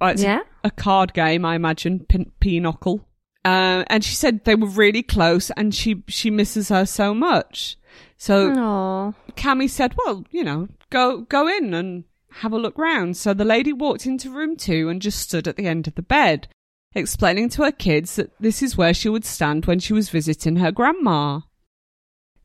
[0.00, 0.40] Oh, it's a- Yeah.
[0.64, 2.00] a, card game, I imagine.
[2.08, 3.06] Pin- Pinochle.
[3.44, 7.76] Uh, and she said they were really close, and she she misses her so much.
[8.18, 9.14] So Aww.
[9.36, 12.04] Cammy said, "Well, you know, go go in and
[12.36, 15.56] have a look round." So the lady walked into room two and just stood at
[15.56, 16.48] the end of the bed,
[16.94, 20.56] explaining to her kids that this is where she would stand when she was visiting
[20.56, 21.40] her grandma.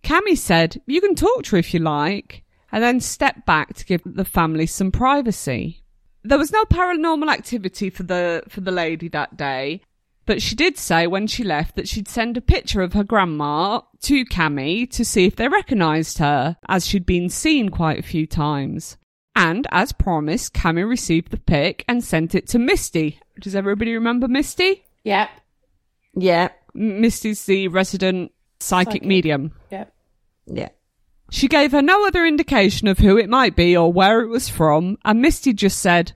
[0.03, 3.85] Cammy said, "You can talk to her if you like," and then stepped back to
[3.85, 5.83] give the family some privacy.
[6.23, 9.81] There was no paranormal activity for the for the lady that day,
[10.25, 13.81] but she did say when she left that she'd send a picture of her grandma
[14.03, 18.25] to Cammy to see if they recognised her, as she'd been seen quite a few
[18.25, 18.97] times.
[19.35, 23.19] And as promised, Cammy received the pic and sent it to Misty.
[23.39, 24.83] Does everybody remember Misty?
[25.03, 25.29] Yep.
[26.15, 26.49] Yeah.
[26.75, 29.05] M- Misty's the resident psychic, Psychic.
[29.07, 29.53] medium.
[29.71, 29.93] Yep.
[30.47, 30.69] Yeah.
[31.31, 34.49] She gave her no other indication of who it might be or where it was
[34.49, 36.11] from, and Misty just said,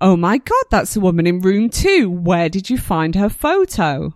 [0.00, 2.10] Oh my god, that's the woman in room two.
[2.10, 4.14] Where did you find her photo?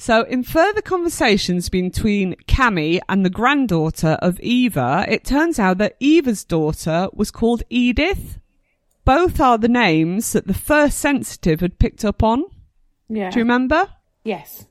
[0.00, 5.96] So, in further conversations between Cammy and the granddaughter of Eva, it turns out that
[5.98, 8.38] Eva's daughter was called Edith.
[9.04, 12.44] Both are the names that the first sensitive had picked up on.
[13.08, 13.30] Yeah.
[13.30, 13.88] Do you remember?
[14.22, 14.66] Yes.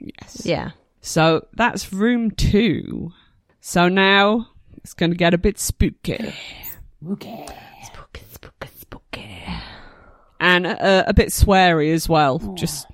[0.00, 0.42] Yes.
[0.44, 0.72] Yeah.
[1.00, 3.12] So that's room two.
[3.60, 6.32] So now it's going to get a bit spooky
[7.10, 7.46] Okay.
[7.84, 9.44] Spooky, spooky, spooky.
[10.40, 12.40] and uh, a bit sweary as well.
[12.42, 12.54] Oh.
[12.56, 12.86] Just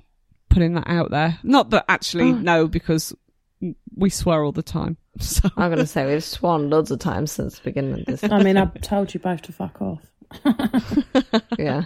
[0.51, 1.39] putting that out there.
[1.43, 2.35] Not that actually, oh.
[2.35, 3.15] no, because
[3.95, 4.97] we swear all the time.
[5.19, 8.25] So I'm gonna say we've sworn loads of times since the beginning of this.
[8.25, 10.01] I mean, I've told you both to fuck off.
[11.59, 11.85] yeah.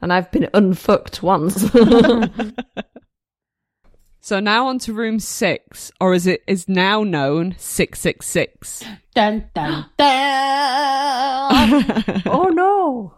[0.00, 1.68] And I've been unfucked once.
[4.20, 8.84] so now on to room six, or as it is now known, six six six.
[9.14, 10.12] Dun dun dun.
[12.26, 13.17] oh no.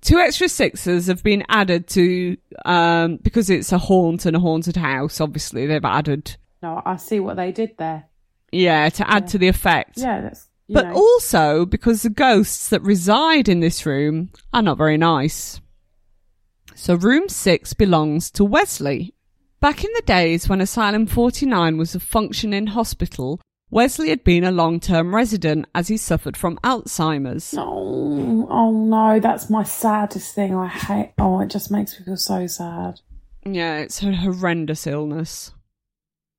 [0.00, 4.76] Two extra sixes have been added to um because it's a haunt and a haunted
[4.76, 5.20] house.
[5.20, 8.04] Obviously, they've added no, I see what they did there.
[8.52, 9.98] yeah to add to the effect.
[9.98, 10.46] Yeah, that's.
[10.68, 10.94] But know.
[10.94, 15.60] also because the ghosts that reside in this room are not very nice.
[16.76, 19.14] So room 6 belongs to Wesley.
[19.60, 23.40] Back in the days when Asylum 49 was a functioning hospital,
[23.72, 27.54] Wesley had been a long-term resident as he suffered from Alzheimer's.
[27.56, 30.54] Oh, oh no, that's my saddest thing.
[30.54, 31.12] I hate.
[31.18, 33.00] Oh, it just makes me feel so sad.
[33.44, 35.52] Yeah, it's a horrendous illness.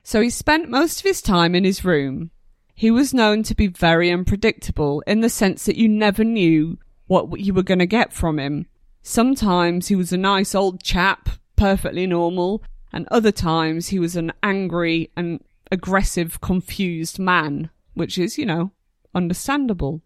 [0.03, 2.31] So he spent most of his time in his room.
[2.75, 7.39] He was known to be very unpredictable in the sense that you never knew what
[7.39, 8.65] you were going to get from him.
[9.03, 14.33] Sometimes he was a nice old chap, perfectly normal, and other times he was an
[14.43, 15.41] angry and
[15.71, 18.71] aggressive, confused man, which is, you know,
[19.15, 20.01] understandable.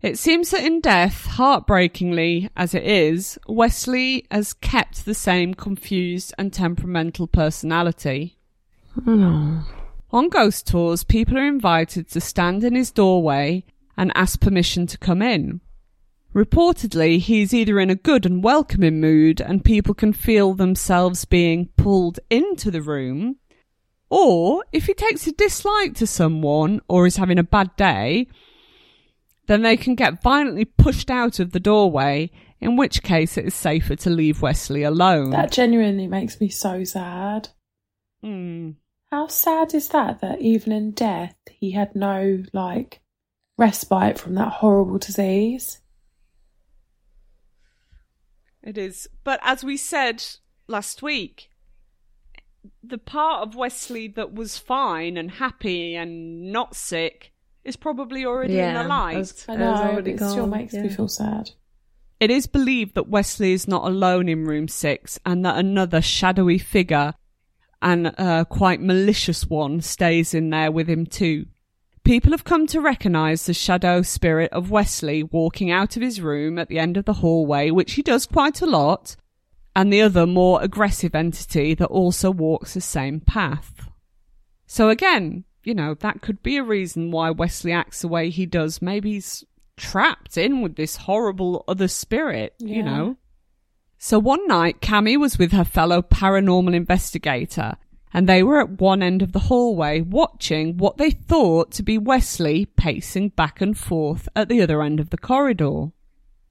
[0.00, 6.32] It seems that in death, heartbreakingly as it is, Wesley has kept the same confused
[6.38, 8.38] and temperamental personality.
[10.10, 13.64] On ghost tours, people are invited to stand in his doorway
[13.96, 15.60] and ask permission to come in.
[16.34, 21.70] Reportedly, he's either in a good and welcoming mood and people can feel themselves being
[21.76, 23.36] pulled into the room,
[24.10, 28.28] or if he takes a dislike to someone or is having a bad day,
[29.46, 32.30] then they can get violently pushed out of the doorway,
[32.60, 35.30] in which case it is safer to leave Wesley alone.
[35.30, 37.48] That genuinely makes me so sad.
[38.22, 38.72] Hmm.
[39.10, 40.20] How sad is that?
[40.20, 43.00] That even in death, he had no like
[43.56, 45.80] respite from that horrible disease.
[48.62, 49.08] It is.
[49.24, 50.22] But as we said
[50.66, 51.47] last week,
[52.88, 57.32] the part of Wesley that was fine and happy and not sick
[57.64, 59.16] is probably already in the light.
[59.18, 61.50] as- I It was know, already it still gone, makes me feel sad.
[62.20, 66.58] It is believed that Wesley is not alone in room six and that another shadowy
[66.58, 67.14] figure
[67.80, 71.46] and a quite malicious one stays in there with him too.
[72.02, 76.58] People have come to recognise the shadow spirit of Wesley walking out of his room
[76.58, 79.14] at the end of the hallway, which he does quite a lot,
[79.78, 83.88] and the other more aggressive entity that also walks the same path.
[84.66, 88.44] So again, you know, that could be a reason why Wesley acts the way he
[88.44, 88.82] does.
[88.82, 89.44] Maybe he's
[89.76, 92.74] trapped in with this horrible other spirit, Yeah.
[92.74, 93.16] you know.
[93.98, 97.76] So one night, Cammy was with her fellow paranormal investigator,
[98.12, 101.98] and they were at one end of the hallway watching what they thought to be
[101.98, 105.92] Wesley pacing back and forth at the other end of the corridor.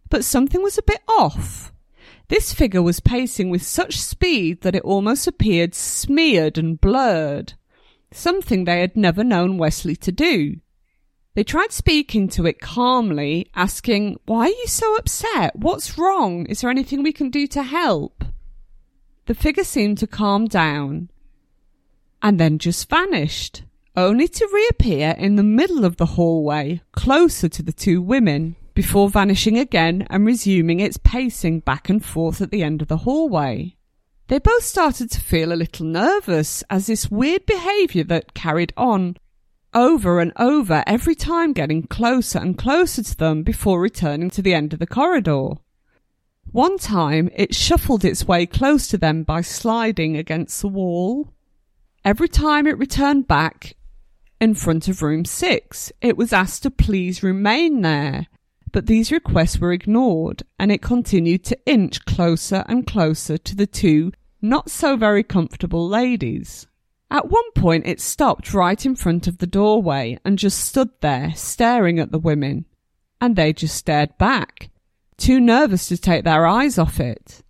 [0.09, 1.73] But something was a bit off.
[2.29, 7.53] This figure was pacing with such speed that it almost appeared smeared and blurred,
[8.11, 10.57] something they had never known Wesley to do.
[11.35, 15.55] They tried speaking to it calmly, asking, Why are you so upset?
[15.55, 16.45] What's wrong?
[16.47, 18.25] Is there anything we can do to help?
[19.27, 21.09] The figure seemed to calm down
[22.21, 23.63] and then just vanished,
[23.95, 29.09] only to reappear in the middle of the hallway, closer to the two women, before
[29.09, 33.75] vanishing again and resuming its pacing back and forth at the end of the hallway.
[34.27, 39.17] They both started to feel a little nervous as this weird behaviour that carried on
[39.73, 44.53] over and over every time getting closer and closer to them before returning to the
[44.53, 45.55] end of the corridor.
[46.51, 51.33] One time it shuffled its way close to them by sliding against the wall.
[52.05, 53.75] Every time it returned back
[54.39, 58.27] in front of room six, it was asked to please remain there,
[58.71, 63.67] but these requests were ignored and it continued to inch closer and closer to the
[63.67, 64.11] two
[64.41, 66.67] not so very comfortable ladies.
[67.09, 71.33] At one point, it stopped right in front of the doorway and just stood there
[71.35, 72.65] staring at the women,
[73.21, 74.69] and they just stared back,
[75.15, 77.43] too nervous to take their eyes off it.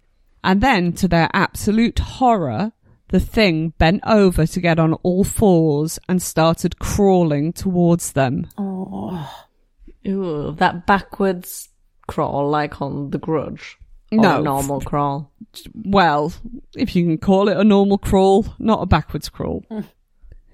[0.43, 2.71] And then, to their absolute horror,
[3.09, 8.47] the thing bent over to get on all fours and started crawling towards them.
[8.57, 9.46] Oh,
[10.07, 11.69] Ooh, that backwards
[12.07, 13.77] crawl like on The Grudge.
[14.11, 14.41] Or No.
[14.41, 15.31] normal crawl.
[15.73, 16.31] Well,
[16.75, 19.63] if you can call it a normal crawl, not a backwards crawl.
[19.69, 19.81] Hmm.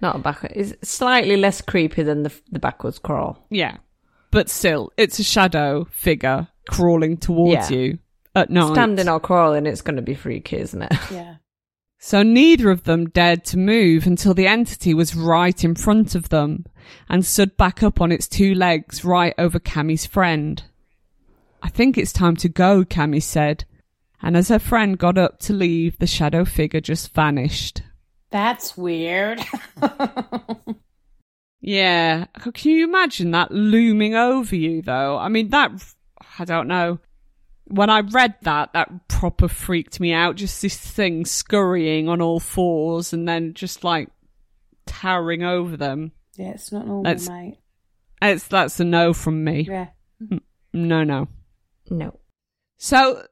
[0.01, 0.53] Not a backward.
[0.55, 3.45] It's slightly less creepy than the the backwards crawl.
[3.49, 3.77] Yeah.
[4.31, 7.77] But still, it's a shadow figure crawling towards Yeah.
[7.77, 7.99] you
[8.35, 8.73] at night.
[8.73, 10.91] Standing or crawling, it's going to be freaky, isn't it?
[11.11, 11.35] yeah.
[12.06, 16.28] So neither of them dared to move until the entity was right in front of
[16.28, 16.66] them
[17.08, 20.62] and stood back up on its two legs right over Cammy's friend.
[21.62, 23.64] I think it's time to go, Cammy said.
[24.22, 27.82] And as her friend got up to leave, the shadow figure just vanished.
[28.32, 29.39] That's weird.
[31.66, 32.26] Yeah.
[32.54, 35.18] Can you imagine that looming over you, though?
[35.18, 35.72] I mean, that,
[36.38, 36.99] I don't know.
[37.74, 40.36] When I read that, that proper freaked me out.
[40.36, 44.09] Just this thing scurrying on all fours and then just like
[44.86, 46.11] towering over them.
[46.36, 47.57] yeah, it's not normal, That's- mate.
[48.21, 49.65] It's, that's a no from me.
[49.69, 49.88] Yeah.
[50.24, 50.39] Mm,
[50.74, 51.28] no, no.
[51.89, 52.17] no.
[52.78, 53.26] So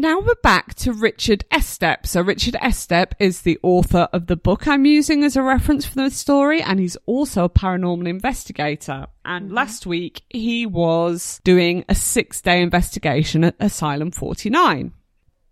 [0.00, 2.06] now we're back to Richard Estep.
[2.06, 5.96] So Richard Estep is the author of the book I'm using as a reference for
[5.96, 9.06] the story, and he's also a paranormal investigator.
[9.24, 14.94] And last week he was doing a six day investigation at Asylum 49.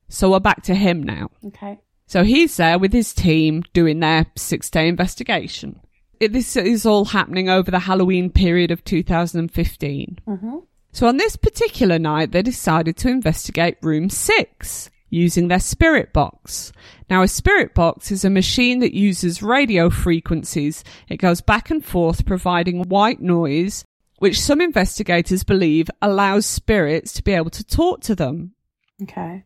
[0.09, 1.31] So we're back to him now.
[1.45, 1.79] Okay.
[2.07, 5.81] So he's there with his team doing their six day investigation.
[6.21, 10.19] It, this is all happening over the Halloween period of 2015.
[10.27, 10.57] Mm-hmm.
[10.99, 16.73] So on this particular night, they decided to investigate room six using their spirit box.
[17.09, 20.83] Now, a spirit box is a machine that uses radio frequencies.
[21.09, 23.85] It goes back and forth, providing white noise,
[24.19, 28.55] which some investigators believe allows spirits to be able to talk to them.
[29.01, 29.45] Okay.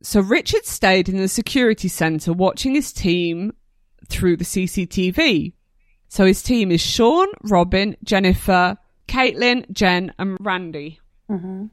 [0.00, 3.52] So Richard stayed in the security centre watching his team
[4.08, 5.52] through the CCTV.
[6.08, 8.78] So his team is Sean, Robin, Jennifer,
[9.08, 11.00] Caitlin, Jen, and Randy.
[11.30, 11.66] Mm-hmm.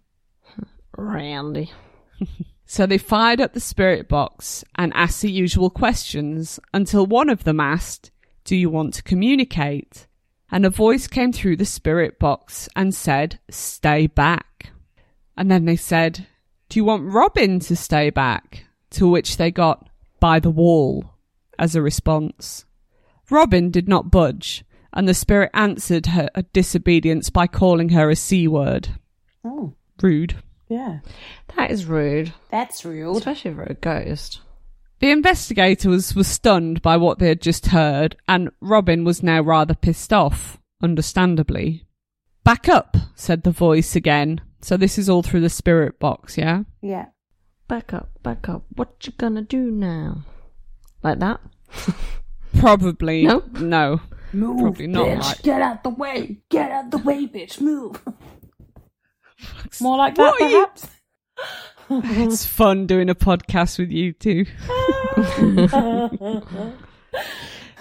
[0.97, 1.71] Randy.
[2.65, 7.43] So they fired up the spirit box and asked the usual questions until one of
[7.43, 8.09] them asked,
[8.45, 10.07] Do you want to communicate?
[10.49, 14.71] And a voice came through the spirit box and said, Stay back.
[15.37, 16.25] And then they said,
[16.69, 18.65] Do you want Robin to stay back?
[18.91, 19.87] To which they got,
[20.19, 21.13] By the wall,
[21.59, 22.65] as a response.
[23.29, 28.15] Robin did not budge, and the spirit answered her uh, disobedience by calling her a
[28.15, 28.89] C word.
[29.43, 30.35] Oh, Rude.
[30.69, 30.99] yeah.
[31.55, 33.17] That is rude, That's rude.
[33.17, 34.41] especially for a ghost.
[34.99, 39.75] The investigators were stunned by what they had just heard, and Robin was now rather
[39.75, 41.83] pissed off, understandably.
[42.45, 44.41] Back up, said the voice again.
[44.61, 46.63] So this is all through the spirit box, yeah?
[46.81, 47.07] Yeah.
[47.67, 48.63] Back up, back up.
[48.75, 50.23] What you gonna do now?
[51.03, 51.41] Like that?
[52.59, 53.25] Probably.
[53.25, 53.43] No?
[53.59, 54.01] No.
[54.33, 55.19] Move, Probably not bitch.
[55.21, 56.41] like- Get out the way.
[56.49, 57.61] Get out the way, bitch.
[57.61, 58.01] Move.
[59.81, 60.87] More like that, you- perhaps.
[61.89, 64.45] It's fun doing a podcast with you two.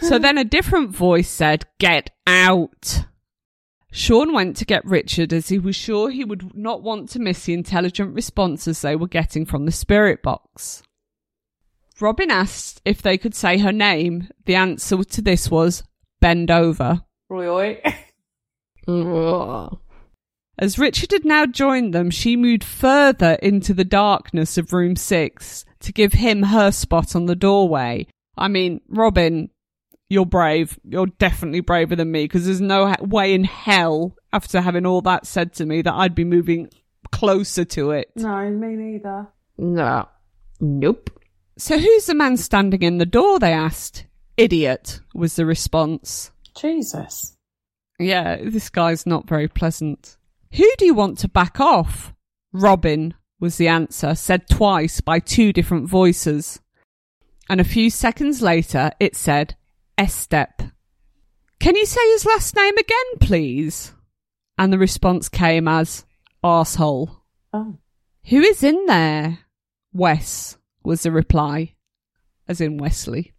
[0.00, 3.04] so then a different voice said, Get out.
[3.92, 7.44] Sean went to get Richard as he was sure he would not want to miss
[7.44, 10.82] the intelligent responses they were getting from the spirit box.
[12.00, 14.28] Robin asked if they could say her name.
[14.46, 15.84] The answer to this was
[16.22, 17.02] bend over.
[17.28, 17.82] Roy.
[18.88, 19.78] Ugh.
[20.58, 25.64] As Richard had now joined them, she moved further into the darkness of room six
[25.80, 28.06] to give him her spot on the doorway.
[28.36, 29.50] I mean, Robin,
[30.08, 30.78] you're brave.
[30.84, 35.26] You're definitely braver than me because there's no way in hell, after having all that
[35.26, 36.68] said to me, that I'd be moving
[37.10, 38.10] closer to it.
[38.14, 39.26] no, me neither.
[39.58, 40.08] No.
[40.60, 41.10] Nope.
[41.58, 43.38] So who's the man standing in the door?
[43.38, 44.06] They asked.
[44.36, 46.30] Idiot was the response.
[46.56, 47.36] Jesus.
[47.98, 50.16] Yeah, this guy's not very pleasant.
[50.54, 52.12] Who do you want to back off?
[52.52, 56.60] Robin was the answer, said twice by two different voices.
[57.48, 59.56] And a few seconds later, it said,
[59.98, 60.72] Estep.
[61.58, 63.92] Can you say his last name again, please?
[64.58, 66.04] And the response came as,
[66.42, 67.20] arsehole.
[67.52, 67.78] Oh.
[68.26, 69.38] Who is in there?
[69.92, 71.74] Wes was the reply,
[72.48, 73.32] as in Wesley.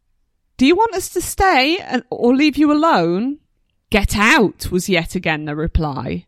[0.58, 3.40] Do you want us to stay and, or leave you alone?
[3.90, 6.26] Get out was yet again the reply.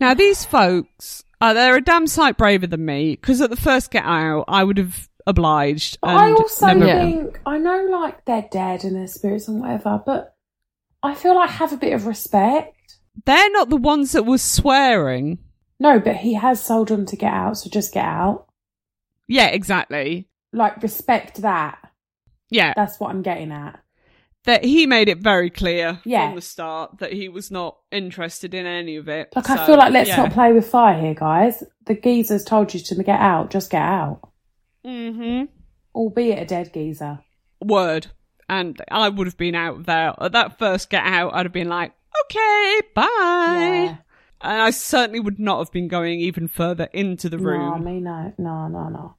[0.00, 3.90] Now these folks, uh, they're a damn sight braver than me because at the first
[3.90, 5.98] get out, I would have obliged.
[6.02, 10.02] and I also never- think, I know like they're dead and their spirits and whatever,
[10.04, 10.34] but
[11.02, 12.74] I feel like have a bit of respect.
[13.24, 15.38] they're not the ones that were swearing.
[15.80, 18.46] No, but he has told them to get out, so just get out.
[19.26, 20.28] Yeah, exactly.
[20.52, 21.78] Like, respect that.
[22.50, 23.80] Yeah, That's what I'm getting at.
[24.44, 26.28] that he made it very clear Yeah.
[26.28, 29.28] from the start that he was not interested in any of it.
[29.36, 30.16] Like, I feel like let's yeah.
[30.16, 31.62] not play with fire here, guys.
[31.86, 34.20] The geezer's told you to get out, just get out.
[34.86, 35.46] Mm-hmm.
[35.94, 37.20] Albeit a dead geezer.
[37.60, 38.06] Word.
[38.48, 41.34] And I would have been out there at that first get out.
[41.34, 41.92] I'd have been like,
[42.24, 43.04] okay, bye.
[43.04, 43.96] Yeah.
[44.40, 47.70] And I certainly would not have been going even further into the room.
[47.70, 49.16] No, me no, no, no, no.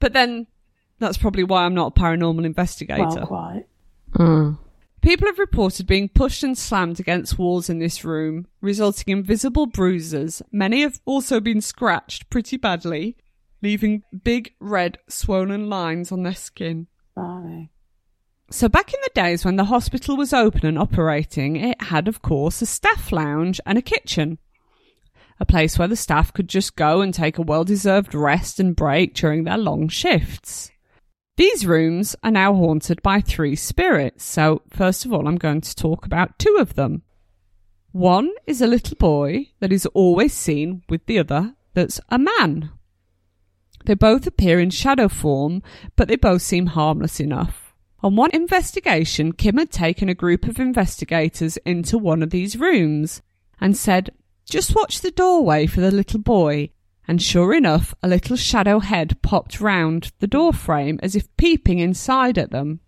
[0.00, 0.48] But then
[0.98, 3.02] that's probably why I'm not a paranormal investigator.
[3.02, 3.66] Well, quite.
[4.14, 4.58] Mm.
[5.02, 9.66] People have reported being pushed and slammed against walls in this room, resulting in visible
[9.66, 10.40] bruises.
[10.50, 13.16] Many have also been scratched pretty badly,
[13.60, 16.86] leaving big red swollen lines on their skin.
[17.14, 17.70] Blimey.
[18.50, 22.22] So back in the days when the hospital was open and operating, it had, of
[22.22, 24.38] course, a staff lounge and a kitchen.
[25.40, 29.14] A place where the staff could just go and take a well-deserved rest and break
[29.14, 30.70] during their long shifts.
[31.36, 35.74] These rooms are now haunted by three spirits, so first of all I'm going to
[35.74, 37.02] talk about two of them.
[37.90, 42.70] One is a little boy that is always seen with the other that's a man.
[43.84, 45.62] They both appear in shadow form,
[45.96, 47.74] but they both seem harmless enough.
[48.02, 53.22] On one investigation, Kim had taken a group of investigators into one of these rooms
[53.60, 54.10] and said,
[54.48, 56.70] Just watch the doorway for the little boy.
[57.06, 61.78] And sure enough, a little shadow head popped round the door frame as if peeping
[61.78, 62.80] inside at them.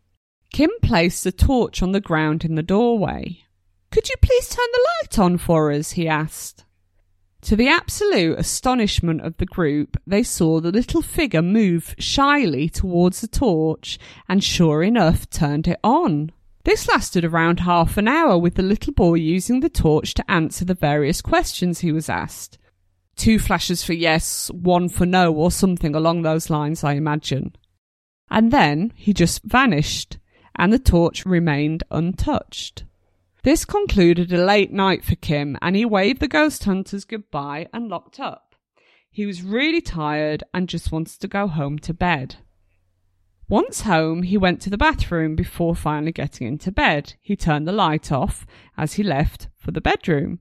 [0.53, 3.43] Kim placed the torch on the ground in the doorway.
[3.91, 5.93] Could you please turn the light on for us?
[5.93, 6.65] he asked.
[7.43, 13.21] To the absolute astonishment of the group, they saw the little figure move shyly towards
[13.21, 13.99] the torch
[14.29, 16.33] and sure enough turned it on.
[16.65, 20.65] This lasted around half an hour with the little boy using the torch to answer
[20.65, 22.59] the various questions he was asked.
[23.17, 27.57] Two flashes for yes, one for no, or something along those lines, I imagine.
[28.31, 30.19] And then he just vanished,
[30.55, 32.85] and the torch remained untouched.
[33.43, 37.89] This concluded a late night for Kim, and he waved the ghost hunters goodbye and
[37.89, 38.55] locked up.
[39.09, 42.37] He was really tired and just wanted to go home to bed.
[43.49, 47.15] Once home, he went to the bathroom before finally getting into bed.
[47.23, 48.45] He turned the light off
[48.77, 50.41] as he left for the bedroom.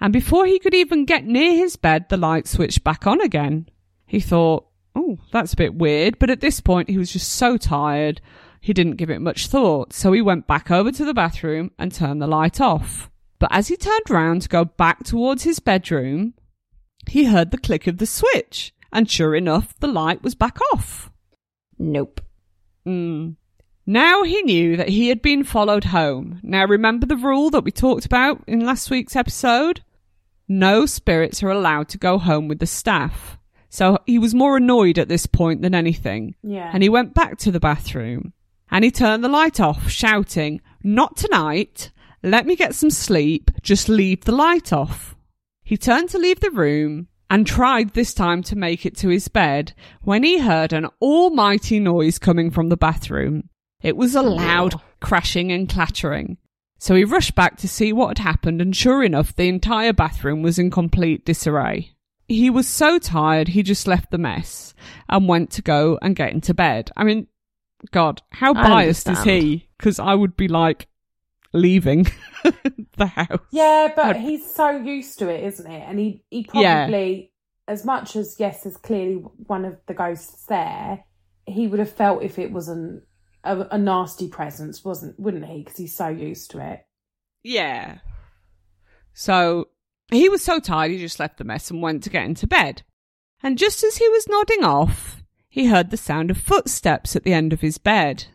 [0.00, 3.68] And before he could even get near his bed, the light switched back on again.
[4.06, 7.56] He thought, oh, that's a bit weird, but at this point he was just so
[7.56, 8.20] tired,
[8.60, 11.92] he didn't give it much thought, so he went back over to the bathroom and
[11.92, 13.10] turned the light off.
[13.38, 16.34] But as he turned round to go back towards his bedroom,
[17.08, 21.10] he heard the click of the switch, and sure enough, the light was back off.
[21.78, 22.20] Nope.
[22.86, 23.36] Mm.
[23.86, 26.40] Now he knew that he had been followed home.
[26.42, 29.82] Now remember the rule that we talked about in last week's episode?
[30.48, 33.38] No spirits are allowed to go home with the staff.
[33.68, 36.34] So he was more annoyed at this point than anything.
[36.42, 36.70] Yeah.
[36.72, 38.32] And he went back to the bathroom
[38.70, 41.90] and he turned the light off, shouting, Not tonight.
[42.22, 43.50] Let me get some sleep.
[43.62, 45.14] Just leave the light off.
[45.62, 49.28] He turned to leave the room and tried this time to make it to his
[49.28, 53.50] bed when he heard an almighty noise coming from the bathroom.
[53.82, 56.38] It was a loud crashing and clattering.
[56.78, 60.42] So he rushed back to see what had happened, and sure enough, the entire bathroom
[60.42, 61.92] was in complete disarray.
[62.28, 64.74] He was so tired, he just left the mess
[65.08, 66.90] and went to go and get into bed.
[66.96, 67.26] I mean,
[67.90, 69.68] God, how biased is he?
[69.78, 70.86] Because I would be like
[71.52, 72.06] leaving
[72.96, 73.40] the house.
[73.50, 75.82] Yeah, but I'd- he's so used to it, isn't it?
[75.88, 76.84] And he, he Yeah.
[76.84, 77.32] probably,
[77.66, 79.14] as much as, yes, there's clearly
[79.46, 81.04] one of the ghosts there,
[81.46, 83.02] he would have felt if it wasn't
[83.44, 85.58] a, a nasty presence, wasn't, wouldn't he?
[85.62, 86.84] Because he's so used to it.
[87.42, 87.98] Yeah.
[89.12, 89.68] So
[90.10, 92.82] he was so tired he just left the mess and went to get into bed.
[93.42, 97.32] And just as he was nodding off, he heard the sound of footsteps at the
[97.32, 98.26] end of his bed.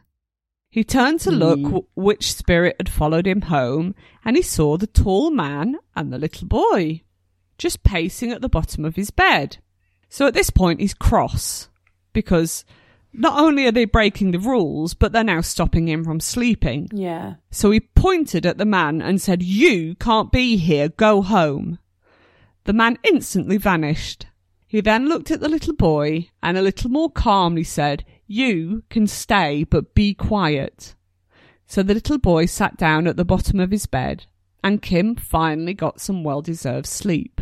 [0.69, 1.63] He turned to look Mm.
[1.63, 3.93] w- which spirit had followed him home,
[4.25, 7.03] and he saw the tall man and the little boy
[7.59, 9.57] just pacing at the bottom of his bed.
[10.09, 11.69] So at this point, he's cross
[12.13, 12.65] because
[13.13, 16.89] not only are they breaking the rules, but they're now stopping him from sleeping.
[16.91, 17.35] Yeah.
[17.51, 21.79] So he pointed at the man and said, You can't be here, go home.
[22.65, 24.25] The man instantly vanished.
[24.67, 29.05] He then looked at the little boy and a little more calmly said, You can
[29.05, 30.95] stay, but be quiet.
[31.67, 34.25] So the little boy sat down at the bottom of his bed,
[34.63, 37.39] and Kim finally got some well deserved sleep.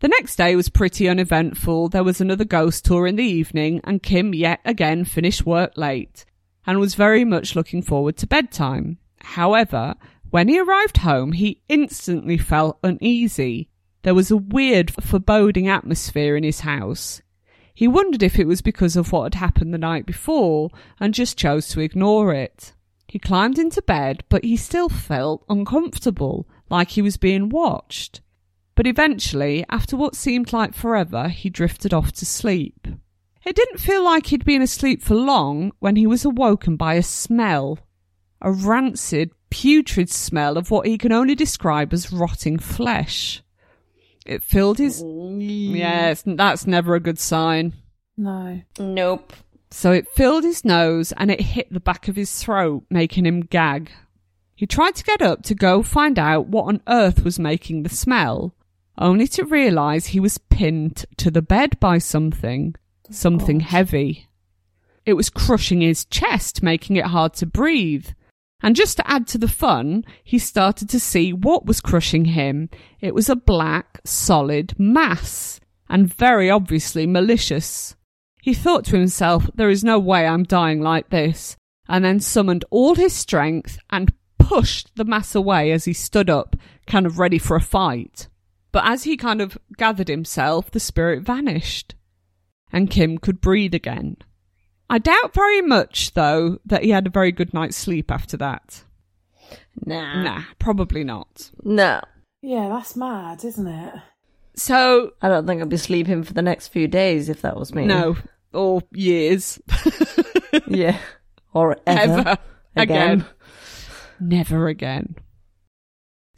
[0.00, 1.90] The next day was pretty uneventful.
[1.90, 6.24] There was another ghost tour in the evening, and Kim yet again finished work late
[6.66, 8.96] and was very much looking forward to bedtime.
[9.20, 9.94] However,
[10.30, 13.68] when he arrived home, he instantly felt uneasy.
[14.02, 17.20] There was a weird, foreboding atmosphere in his house.
[17.74, 21.36] He wondered if it was because of what had happened the night before and just
[21.36, 22.72] chose to ignore it.
[23.06, 28.22] He climbed into bed, but he still felt uncomfortable, like he was being watched.
[28.80, 32.88] But eventually, after what seemed like forever, he drifted off to sleep.
[33.44, 37.02] It didn't feel like he'd been asleep for long when he was awoken by a
[37.02, 37.78] smell.
[38.40, 43.42] A rancid, putrid smell of what he can only describe as rotting flesh.
[44.24, 45.04] It filled his.
[45.04, 47.74] Yes, that's never a good sign.
[48.16, 48.62] No.
[48.78, 49.34] Nope.
[49.70, 53.42] So it filled his nose and it hit the back of his throat, making him
[53.42, 53.90] gag.
[54.54, 57.90] He tried to get up to go find out what on earth was making the
[57.90, 58.54] smell,
[59.00, 62.74] only to realise he was pinned to the bed by something,
[63.08, 64.28] oh, something heavy.
[65.06, 68.08] It was crushing his chest, making it hard to breathe.
[68.62, 72.68] And just to add to the fun, he started to see what was crushing him.
[73.00, 77.96] It was a black, solid mass, and very obviously malicious.
[78.42, 81.56] He thought to himself, there is no way I'm dying like this,
[81.88, 86.54] and then summoned all his strength and pushed the mass away as he stood up,
[86.86, 88.28] kind of ready for a fight.
[88.72, 91.94] But as he kind of gathered himself, the spirit vanished,
[92.72, 94.16] and Kim could breathe again.
[94.88, 98.82] I doubt very much, though, that he had a very good night's sleep after that.
[99.84, 100.22] Nah.
[100.22, 101.50] Nah, probably not.
[101.62, 102.00] No.
[102.42, 103.94] Yeah, that's mad, isn't it?
[104.56, 107.74] So, I don't think I'd be sleeping for the next few days if that was
[107.74, 107.86] me.
[107.86, 108.16] no,
[108.52, 109.60] or years.
[110.66, 110.98] Yeah.
[111.52, 112.20] Or ever.
[112.20, 112.38] Ever
[112.76, 113.20] Again.
[113.20, 113.24] again.
[114.20, 115.14] Never again.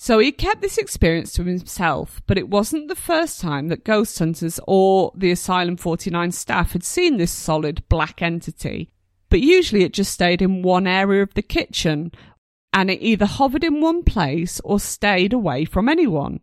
[0.02, 4.18] So he kept this experience to himself, but it wasn't the first time that ghost
[4.18, 8.90] hunters or the Asylum 49 staff had seen this solid black entity.
[9.30, 12.10] But usually it just stayed in one area of the kitchen,
[12.72, 16.40] and it either hovered in one place or stayed away from anyone.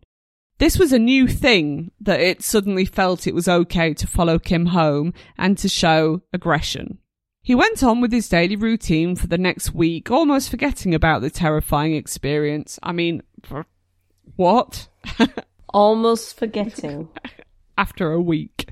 [0.59, 4.67] This was a new thing that it suddenly felt it was okay to follow Kim
[4.67, 6.99] home and to show aggression.
[7.41, 11.29] He went on with his daily routine for the next week, almost forgetting about the
[11.29, 12.77] terrifying experience.
[12.83, 13.23] I mean,
[14.35, 14.87] what?
[15.69, 17.09] Almost forgetting.
[17.77, 18.69] After a week.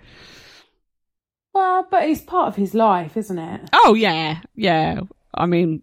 [1.53, 3.61] Well, but it's part of his life, isn't it?
[3.73, 5.01] Oh, yeah, yeah.
[5.33, 5.81] I mean,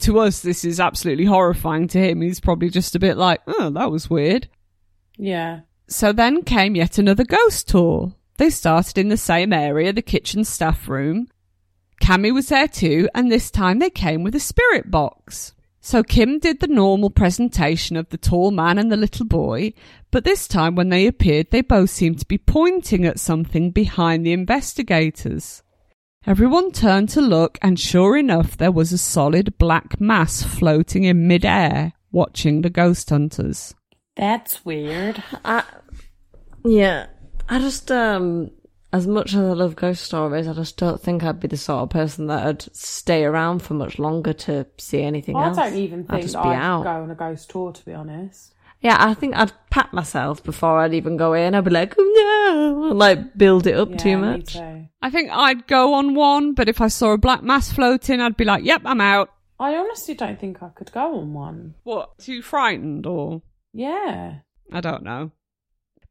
[0.00, 1.88] to us, this is absolutely horrifying.
[1.88, 4.48] To him, he's probably just a bit like, oh, that was weird.
[5.16, 5.60] Yeah.
[5.88, 8.14] So then came yet another ghost tour.
[8.36, 11.28] They started in the same area, the kitchen staff room.
[12.02, 15.53] Cammy was there too, and this time they came with a spirit box.
[15.84, 19.74] So Kim did the normal presentation of the tall man and the little boy,
[20.10, 24.24] but this time when they appeared, they both seemed to be pointing at something behind
[24.24, 25.62] the investigators.
[26.26, 31.28] Everyone turned to look, and sure enough, there was a solid black mass floating in
[31.28, 33.74] midair, watching the ghost hunters.
[34.16, 35.22] That's weird.
[35.44, 35.64] I,
[36.64, 37.08] yeah.
[37.46, 38.50] I just, um,
[38.94, 41.82] as much as I love ghost stories, I just don't think I'd be the sort
[41.82, 45.58] of person that'd stay around for much longer to see anything else.
[45.58, 45.70] I else.
[45.72, 46.84] don't even I'd think just be I'd out.
[46.84, 48.54] go on a ghost tour, to be honest.
[48.80, 51.54] Yeah, I think I'd pat myself before I'd even go in.
[51.54, 54.52] I'd be like, oh no, and, like build it up Yeah, too me much.
[54.54, 54.86] too.
[55.02, 58.36] I think I'd go on one, but if I saw a black mass floating, I'd
[58.36, 59.30] be like, yep, I'm out.
[59.58, 61.74] I honestly don't think I could go on one.
[61.82, 62.18] What?
[62.18, 63.42] Too frightened or?
[63.72, 64.34] Yeah.
[64.72, 65.30] I don't know.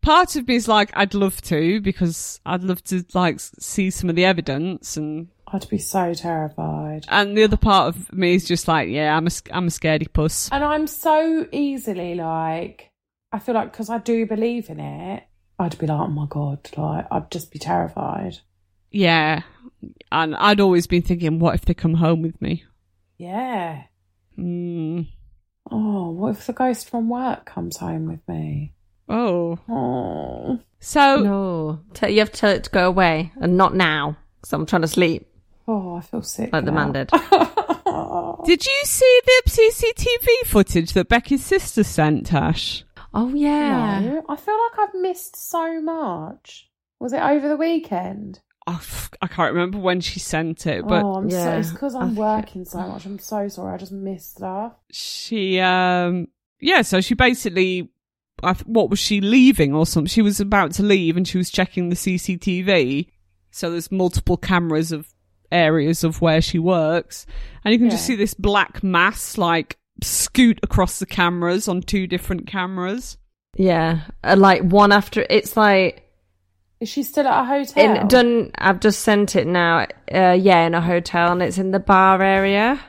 [0.03, 4.09] Part of me is like, I'd love to because I'd love to like see some
[4.09, 7.05] of the evidence and I'd be so terrified.
[7.07, 10.11] and the other part of me is just like, yeah, I'm a I'm a scaredy
[10.11, 10.49] puss.
[10.51, 12.91] And I'm so easily like,
[13.31, 15.23] I feel like because I do believe in it,
[15.57, 18.39] I'd be like, oh my God, like, I'd just be terrified.
[18.91, 19.43] Yeah,
[20.11, 22.65] and I'd always been thinking, what if they come home with me?
[23.17, 23.83] Yeah.
[24.37, 25.07] Mm.
[25.71, 28.73] Oh, what if the ghost from work comes home with me?
[29.13, 30.59] Oh, Oh.
[30.79, 31.79] so No.
[31.93, 34.81] Tell, you have to tell it to go away and not now because I'm trying
[34.81, 35.27] to sleep
[35.67, 36.51] Oh, I feel sick.
[36.51, 37.09] like the man did.
[38.45, 42.83] did you see the CCTV footage that Becky's sister sent, Tash?
[43.13, 43.99] Oh, yeah.
[44.01, 46.69] No, I feel like I've missed so much.
[46.99, 48.39] Was it over the weekend?
[48.65, 51.37] Oh, f- I can't remember when she sent it, but oh, I'm so.
[51.37, 53.05] Yeah, It's because I I'm think- working so much.
[53.05, 53.73] I'm so sorry.
[53.73, 54.73] I just missed stuff.
[54.91, 56.27] she um
[56.61, 57.89] yeah so she basically I th-
[58.65, 61.89] what was she leaving or something she was about to leave and she was checking
[61.89, 63.07] the cctv
[63.51, 65.07] so there's multiple cameras of
[65.51, 67.25] areas of where she works
[67.63, 72.07] and you can just see this black mass like scoot across the cameras on two
[72.07, 73.17] different cameras
[73.55, 74.01] Yeah.
[74.23, 76.09] Uh, like one after, it's like,
[76.79, 78.01] Is she still at a hotel?
[78.01, 79.85] in done, I've just sent it now.
[80.11, 82.81] Uh, yeah, in a hotel and it's in the bar area.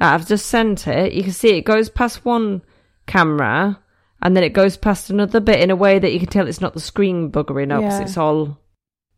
[0.00, 1.12] I've just sent it.
[1.12, 2.62] You can see it goes past one
[3.06, 3.80] camera
[4.22, 6.60] and then it goes past another bit in a way that you can tell it's
[6.60, 8.02] not the screen buggering up 'cause Yeah.
[8.02, 8.58] it's all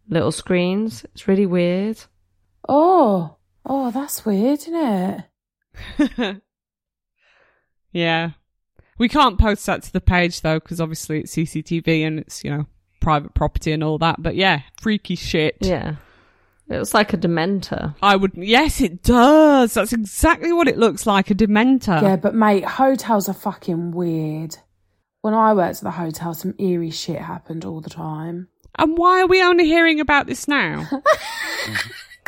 [0.08, 1.04] little screens.
[1.14, 1.98] It's really weird.
[2.68, 6.42] Oh, oh, that's weird, isn't it?
[7.92, 8.30] yeah
[8.98, 12.50] we can't post that to the page though because obviously it's cctv and it's you
[12.50, 12.66] know
[13.00, 15.96] private property and all that but yeah freaky shit Yeah.
[16.70, 17.94] It was like a dementor.
[18.02, 18.32] I would.
[18.36, 19.72] Yes, it does.
[19.72, 22.02] That's exactly what it looks like—a dementor.
[22.02, 24.54] Yeah, but mate, hotels are fucking weird.
[25.22, 28.48] When I worked at the hotel, some eerie shit happened all the time.
[28.78, 30.88] And why are we only hearing about this now?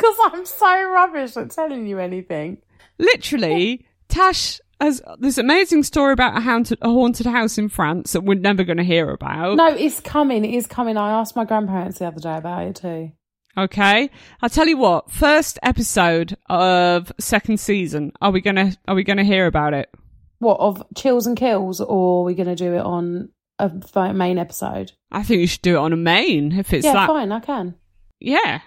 [0.01, 2.57] Because I'm so rubbish at telling you anything.
[2.97, 8.21] Literally, Tash has this amazing story about a haunted, a haunted house in France that
[8.21, 9.57] we're never going to hear about.
[9.57, 10.43] No, it's coming.
[10.43, 10.97] It is coming.
[10.97, 13.11] I asked my grandparents the other day about it too.
[13.55, 14.09] Okay,
[14.41, 15.11] I'll tell you what.
[15.11, 18.11] First episode of second season.
[18.21, 19.93] Are we gonna Are we gonna hear about it?
[20.41, 23.29] What of chills and kills, or are we going to do it on
[23.59, 23.71] a
[24.13, 24.91] main episode?
[25.11, 27.07] I think you should do it on a main if it's yeah, that.
[27.07, 27.31] fine.
[27.31, 27.75] I can.
[28.19, 28.61] Yeah,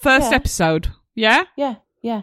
[0.00, 0.36] first Yeah.
[0.36, 0.88] episode.
[1.14, 2.22] Yeah, Yeah, yeah.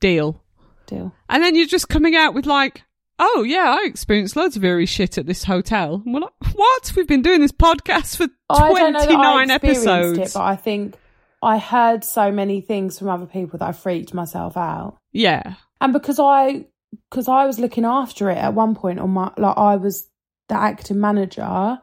[0.00, 0.42] deal.
[0.86, 1.12] Deal.
[1.28, 2.82] And then you're just coming out with like,
[3.18, 6.02] oh yeah, I experienced loads of eerie shit at this hotel.
[6.04, 6.92] And we're like, what?
[6.96, 10.18] We've been doing this podcast for I don't know that 29 I experienced episodes.
[10.18, 10.94] it, but I think
[11.42, 14.96] I heard so many things from other people that I freaked myself out.
[15.12, 15.54] yeah.
[15.80, 16.66] And because I,
[17.10, 20.08] because I was looking after it at one point on my, like I was
[20.48, 21.78] the acting manager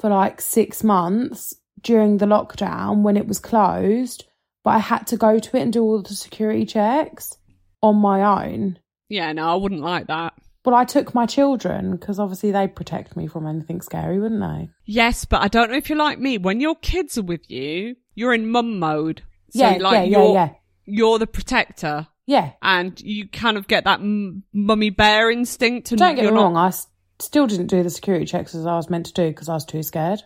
[0.00, 4.24] for like six months during the lockdown when it was closed,
[4.62, 7.36] but I had to go to it and do all the security checks
[7.82, 8.78] on my own.
[9.08, 10.34] Yeah, no, I wouldn't like that.
[10.64, 14.70] Well, I took my children because obviously they'd protect me from anything scary, wouldn't they?
[14.86, 16.38] Yes, but I don't know if you're like me.
[16.38, 19.22] When your kids are with you, you're in mum mode.
[19.50, 20.48] So yeah, like yeah, yeah, yeah,
[20.86, 22.52] you're the protector yeah.
[22.62, 25.90] and you kind of get that m- mummy bear instinct.
[25.92, 26.86] And Don't get you're me not- wrong, I s-
[27.18, 29.64] still didn't do the security checks as I was meant to do because I was
[29.64, 30.22] too scared.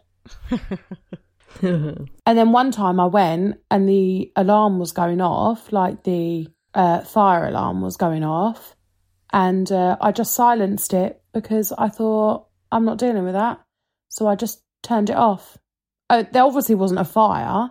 [1.60, 7.00] And then one time I went and the alarm was going off, like the uh,
[7.00, 8.76] fire alarm was going off.
[9.32, 13.60] And uh, I just silenced it because I thought, I'm not dealing with that.
[14.08, 15.58] So I just turned it off.
[16.08, 17.70] Uh, there obviously wasn't a fire,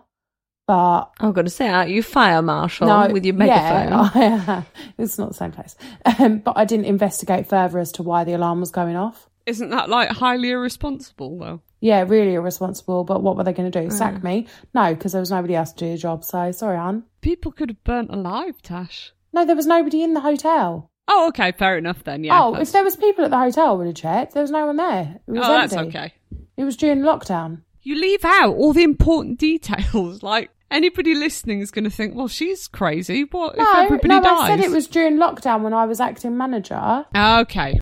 [0.67, 4.11] but I'm going to say, aren't you fire marshal no, with your megaphone?
[4.21, 4.63] Yeah,
[4.97, 5.75] it's not the same place.
[6.19, 9.29] Um, but I didn't investigate further as to why the alarm was going off.
[9.45, 11.61] Isn't that like highly irresponsible though?
[11.79, 13.05] Yeah, really irresponsible.
[13.05, 13.89] But what were they going to do?
[13.89, 14.47] Sack me?
[14.73, 16.25] No, because there was nobody else to do the job.
[16.25, 17.03] So sorry, Anne.
[17.21, 19.13] People could have burnt alive, Tash.
[19.31, 20.91] No, there was nobody in the hotel.
[21.07, 22.25] Oh, okay, fair enough then.
[22.25, 22.43] Yeah.
[22.43, 24.33] oh, that's- if there was people at the hotel, I would have checked.
[24.33, 25.19] There was no one there.
[25.27, 26.13] It was oh, that's okay.
[26.57, 27.61] It was during lockdown.
[27.83, 30.21] You leave out all the important details.
[30.21, 33.23] Like anybody listening is going to think, well, she's crazy.
[33.23, 34.39] What if No, everybody no, dies?
[34.41, 37.05] I said it was during lockdown when I was acting manager.
[37.15, 37.79] Okay.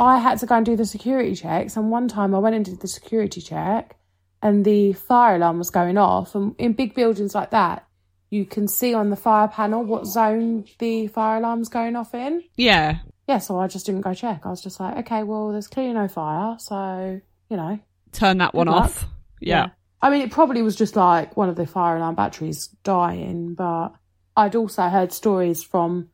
[0.00, 2.64] I had to go and do the security checks, and one time I went and
[2.64, 3.96] did the security check,
[4.42, 6.34] and the fire alarm was going off.
[6.34, 7.86] And in big buildings like that,
[8.30, 12.42] you can see on the fire panel what zone the fire alarm's going off in.
[12.56, 12.98] Yeah.
[13.26, 14.42] Yeah, so I just didn't go check.
[14.44, 17.78] I was just like, okay, well, there's clearly no fire, so you know,
[18.12, 18.84] Turn that one luck.
[18.84, 19.06] off.
[19.40, 19.68] Yeah.
[20.00, 23.90] I mean, it probably was just like one of the fire alarm batteries dying, but
[24.36, 26.10] I'd also heard stories from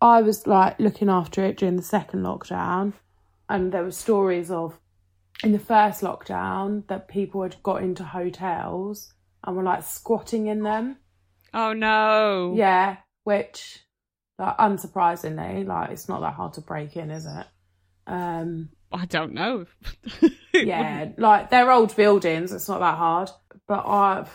[0.00, 2.92] I was like looking after it during the second lockdown,
[3.48, 4.78] and there were stories of
[5.42, 9.12] in the first lockdown that people had got into hotels
[9.42, 10.96] and were like squatting in them.
[11.52, 12.54] Oh no.
[12.56, 13.80] Yeah, which,
[14.38, 17.46] like, unsurprisingly, like it's not that hard to break in, is it?
[18.06, 19.66] Um, I don't know.
[20.54, 22.52] yeah, like they're old buildings.
[22.52, 23.30] It's not that hard.
[23.66, 24.26] But I,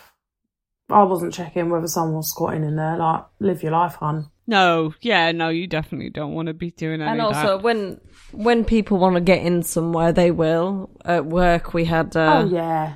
[0.90, 2.98] I wasn't checking whether someone was squatting in there.
[2.98, 4.30] Like, live your life, hun.
[4.48, 7.64] No, yeah, no, you definitely don't want to be doing any And of also, that.
[7.64, 8.02] when
[8.32, 10.90] when people want to get in somewhere, they will.
[11.06, 12.96] At work, we had uh, oh yeah,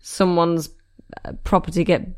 [0.00, 0.70] someone's
[1.24, 2.08] uh, property get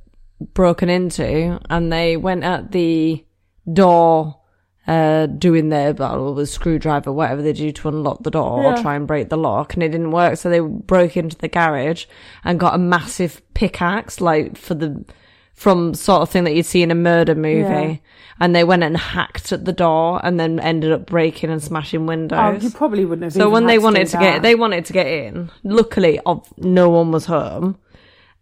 [0.55, 3.25] broken into, and they went at the
[3.73, 4.41] door,
[4.89, 8.97] uh, doing their battle with screwdriver, whatever they do to unlock the door or try
[8.97, 10.39] and break the lock, and it didn't work.
[10.39, 12.07] So they broke into the garage
[12.43, 15.05] and got a massive pickaxe, like for the
[15.53, 17.59] from sort of thing that you'd see in a murder movie.
[17.59, 17.97] Yeah.
[18.41, 22.07] And they went and hacked at the door, and then ended up breaking and smashing
[22.07, 22.39] windows.
[22.41, 23.33] oh, you probably wouldn't have.
[23.35, 25.51] Seen So when they to wanted do to get, they wanted to get in.
[25.65, 26.19] Luckily,
[26.57, 27.77] no one was home.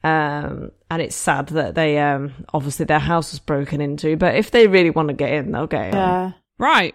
[0.06, 4.16] Um, and it's sad that they, um, obviously their house was broken into.
[4.16, 5.94] But if they really want to get in, they'll get in.
[5.94, 6.32] yeah.
[6.58, 6.94] right.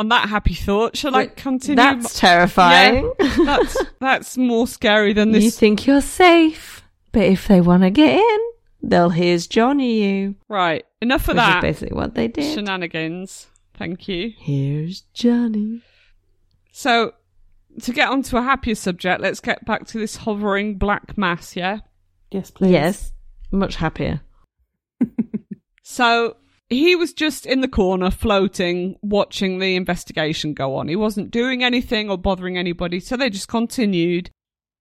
[0.00, 1.76] On that happy thought, shall I continue?
[1.76, 3.12] That's terrifying.
[3.44, 5.44] that's that's more scary than this.
[5.44, 6.82] you think you're safe,
[7.12, 8.38] but if they want to get in,
[8.82, 10.34] they'll here's Johnny you.
[10.48, 10.84] right.
[11.00, 11.62] Enough of Which is that.
[11.62, 12.52] basically what they did.
[12.54, 13.46] Shenanigans.
[13.74, 14.32] Thank you.
[14.36, 15.82] Here's Johnny.
[16.72, 17.14] So,
[17.82, 21.78] to get onto a happier subject, let's get back to this hovering black mass, yeah?
[22.30, 22.72] Yes, please.
[22.72, 23.12] Yes,
[23.50, 24.20] much happier.
[25.86, 26.38] So,
[26.70, 30.88] he was just in the corner floating, watching the investigation go on.
[30.88, 34.30] He wasn't doing anything or bothering anybody, so they just continued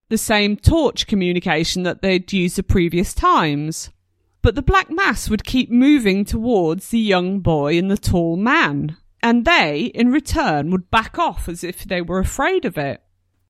[0.07, 3.91] the same torch communication that they'd used the previous times.
[4.41, 8.95] But the black mass would keep moving towards the young boy and the tall man,
[9.21, 13.03] and they, in return, would back off as if they were afraid of it.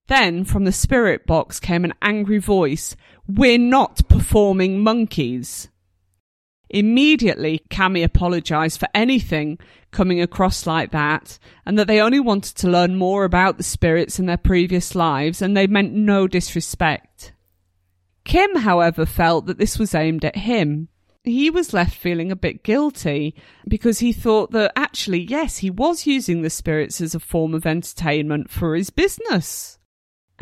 [0.07, 2.95] Then from the spirit box came an angry voice
[3.27, 5.69] We're not performing monkeys.
[6.69, 9.59] Immediately, Cammy apologised for anything
[9.91, 14.19] coming across like that, and that they only wanted to learn more about the spirits
[14.19, 17.33] in their previous lives, and they meant no disrespect.
[18.25, 20.89] Kim, however, felt that this was aimed at him.
[21.23, 23.35] He was left feeling a bit guilty
[23.67, 27.65] because he thought that actually, yes, he was using the spirits as a form of
[27.65, 29.77] entertainment for his business.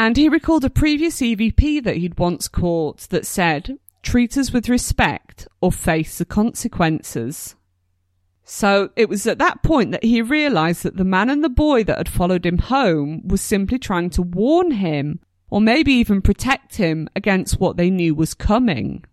[0.02, 4.68] And he recalled a previous EVP that he'd once caught that said, treat us with
[4.68, 7.56] respect or face the consequences.
[8.44, 11.84] So it was at that point that he realised that the man and the boy
[11.84, 15.20] that had followed him home was simply trying to warn him,
[15.52, 19.06] or maybe even protect him against what they knew was coming.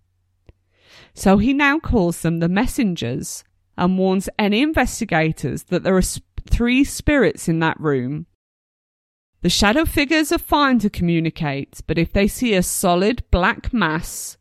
[1.12, 3.44] So he now calls them the messengers
[3.76, 8.24] and warns any investigators that there are sp- three spirits in that room.
[9.40, 14.36] The shadow figures are fine to communicate, but if they see a solid black mass,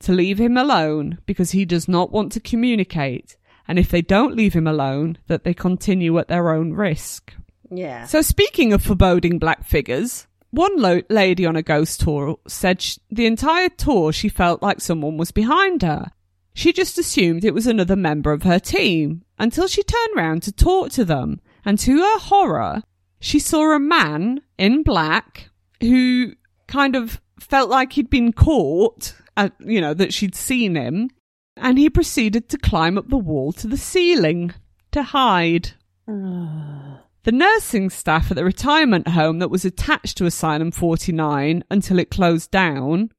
[0.00, 4.36] to leave him alone because he does not want to communicate, and if they don't
[4.36, 7.32] leave him alone, that they continue at their own risk.
[7.70, 8.04] Yeah.
[8.04, 12.98] So, speaking of foreboding black figures, one lo- lady on a ghost tour said sh-
[13.10, 16.12] the entire tour she felt like someone was behind her.
[16.54, 20.52] She just assumed it was another member of her team until she turned round to
[20.52, 22.82] talk to them, and to her horror,
[23.24, 25.48] she saw a man in black
[25.80, 26.34] who
[26.66, 31.08] kind of felt like he'd been caught, uh, you know, that she'd seen him,
[31.56, 34.52] and he proceeded to climb up the wall to the ceiling
[34.92, 35.70] to hide.
[37.24, 42.10] The nursing staff at the retirement home that was attached to Asylum 49 until it
[42.10, 43.12] closed down,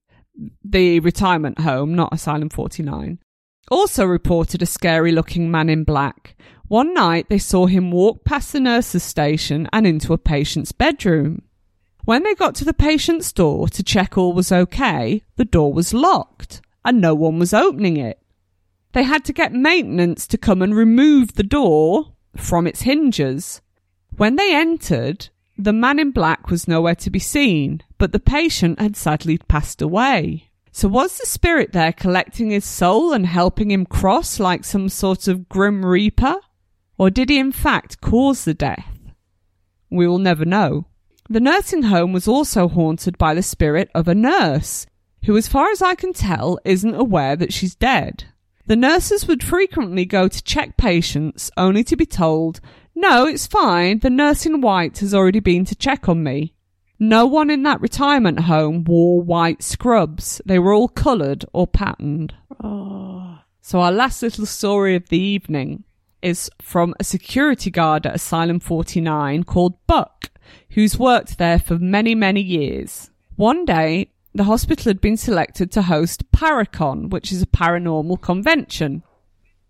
[0.64, 3.18] the retirement home, not Asylum 49,
[3.72, 6.36] also reported a scary looking man in black.
[6.68, 11.44] One night they saw him walk past the nurse's station and into a patient's bedroom.
[12.06, 15.94] When they got to the patient's door to check all was okay, the door was
[15.94, 18.20] locked and no one was opening it.
[18.94, 23.62] They had to get maintenance to come and remove the door from its hinges.
[24.16, 28.80] When they entered, the man in black was nowhere to be seen, but the patient
[28.80, 30.50] had sadly passed away.
[30.72, 35.28] So was the spirit there collecting his soul and helping him cross like some sort
[35.28, 36.36] of grim reaper?
[36.98, 38.98] Or did he in fact cause the death?
[39.90, 40.88] We will never know.
[41.30, 44.86] The nursing home was also haunted by the spirit of a nurse,
[45.26, 48.26] who, as far as I can tell, isn't aware that she's dead.
[48.68, 52.62] The nurses would frequently go to check patients only to be told,
[52.94, 56.54] No, it's fine, the nurse in white has already been to check on me.
[57.00, 62.34] No one in that retirement home wore white scrubs, they were all coloured or patterned.
[62.64, 65.84] Oh, So, our last little story of the evening.
[66.22, 70.32] Is from a security guard at Asylum 49 called Buck,
[70.72, 73.10] who's worked there for many, many years.
[73.36, 79.04] One day, the hospital had been selected to host Paracon, which is a paranormal convention.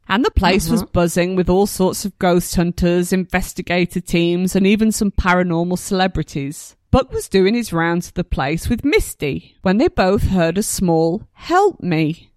[0.08, 0.92] And the place was uh-huh.
[0.94, 6.76] buzzing with all sorts of ghost hunters, investigator teams, and even some paranormal celebrities.
[6.92, 10.64] Buck was doing his rounds of the place with Misty when they both heard a
[10.64, 12.32] small help me.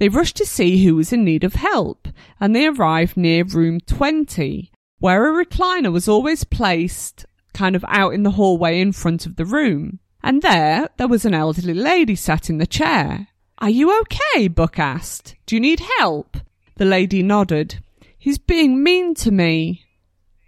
[0.00, 2.08] They rushed to see who was in need of help,
[2.40, 8.14] and they arrived near room 20, where a recliner was always placed kind of out
[8.14, 9.98] in the hallway in front of the room.
[10.22, 13.28] And there, there was an elderly lady sat in the chair.
[13.58, 14.48] Are you okay?
[14.48, 15.36] Buck asked.
[15.44, 16.38] Do you need help?
[16.76, 17.80] The lady nodded.
[18.16, 19.84] He's being mean to me.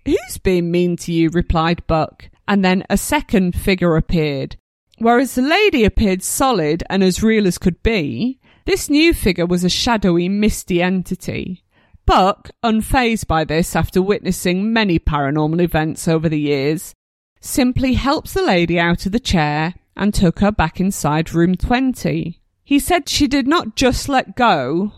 [0.07, 1.29] Who's being mean to you?
[1.29, 2.31] replied Buck.
[2.49, 4.57] And then a second figure appeared.
[4.97, 9.65] Whereas the lady appeared solid and as real as could be, this new figure was
[9.65, 11.65] a shadowy, misty entity.
[12.07, 16.95] Buck, unfazed by this after witnessing many paranormal events over the years,
[17.41, 22.41] simply helped the lady out of the chair and took her back inside room 20.
[22.65, 24.93] He said she did not just let go,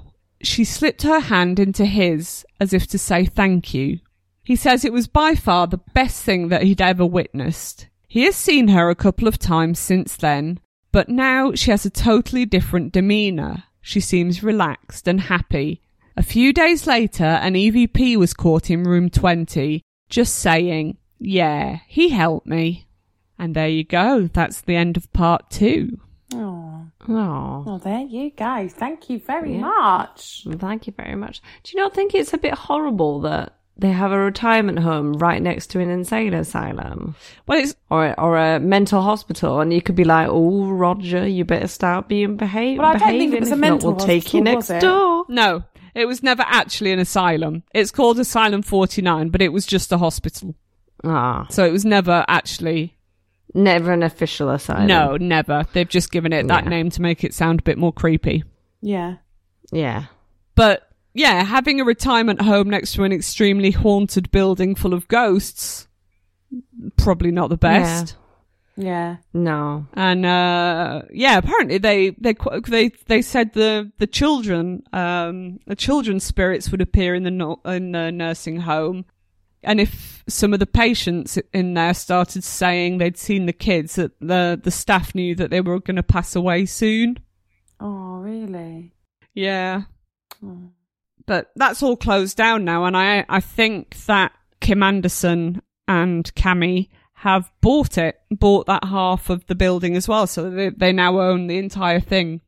[0.44, 4.00] she slipped her hand into his as if to say thank you.
[4.42, 7.88] He says it was by far the best thing that he'd ever witnessed.
[8.06, 10.60] He has seen her a couple of times since then,
[10.94, 13.64] but now she has a totally different demeanour.
[13.82, 15.82] She seems relaxed and happy.
[16.16, 22.10] A few days later, an EVP was caught in room 20, just saying, Yeah, he
[22.10, 22.86] helped me.
[23.40, 24.28] And there you go.
[24.32, 25.98] That's the end of part two.
[26.32, 28.68] Oh, Oh, well, there you go.
[28.68, 29.60] Thank you very Yeah.
[29.62, 30.46] much.
[30.58, 31.42] thank you very much.
[31.64, 35.42] Do you not think it's a bit horrible that they have a retirement home right
[35.42, 37.14] next to an insane asylum
[37.46, 41.44] Well, it's or or a mental hospital, and you could be like, "Oh, Roger, you
[41.44, 43.40] better start being behave- Well, I don't think it behaving.
[43.40, 44.80] was a mental not, we'll take you next was it?
[44.80, 45.64] door." no,
[45.94, 47.62] it was never actually an asylum.
[47.74, 50.54] It's called Asylum 49, but it was just a hospital.
[51.04, 52.96] Ah, So it was never actually.
[53.54, 54.86] never an official asylum.
[54.86, 55.66] No, never.
[55.72, 56.70] They've just given it that Yeah.
[56.70, 58.42] name to make it sound a bit more creepy.
[58.82, 59.16] Yeah.
[59.70, 60.04] Yeah.
[60.56, 65.88] But yeah, having a retirement home next to an extremely haunted building full of ghosts,
[66.96, 68.16] probably not the best.
[68.76, 69.18] Yeah.
[69.32, 69.86] No.
[69.94, 72.34] And uh, yeah, apparently they they
[72.66, 77.60] they they said the the children um, the children's spirits would appear in the no-
[77.64, 79.04] in the nursing home,
[79.62, 84.18] and if some of the patients in there started saying they'd seen the kids, that
[84.20, 87.18] the the staff knew that they were going to pass away soon.
[87.78, 88.92] Oh, really?
[89.34, 89.82] Yeah,
[90.44, 90.70] Oh.
[91.26, 96.88] But that's all closed down now, and I I think that Kim Anderson and Cammy
[97.18, 101.18] have bought it, bought that half of the building as well, so they they now
[101.20, 102.40] own the entire thing.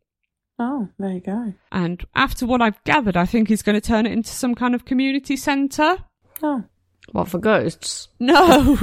[0.58, 1.52] Oh, there you go.
[1.70, 4.74] And after what I've gathered, I think he's going to turn it into some kind
[4.74, 5.98] of community centre.
[6.42, 6.64] Oh,
[7.12, 8.08] What for ghosts?
[8.18, 8.78] No,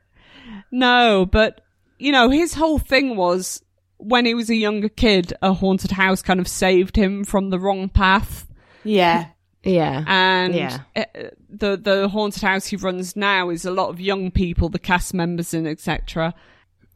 [0.70, 1.60] no, but
[1.98, 3.62] you know, his whole thing was
[3.98, 7.58] when he was a younger kid, a haunted house kind of saved him from the
[7.58, 8.46] wrong path.
[8.84, 9.26] Yeah.
[9.64, 10.04] Yeah.
[10.08, 10.78] and Yeah.
[10.96, 11.04] uh,
[11.48, 15.14] the the haunted house he runs now is a lot of young people, the cast
[15.14, 16.34] members and etc.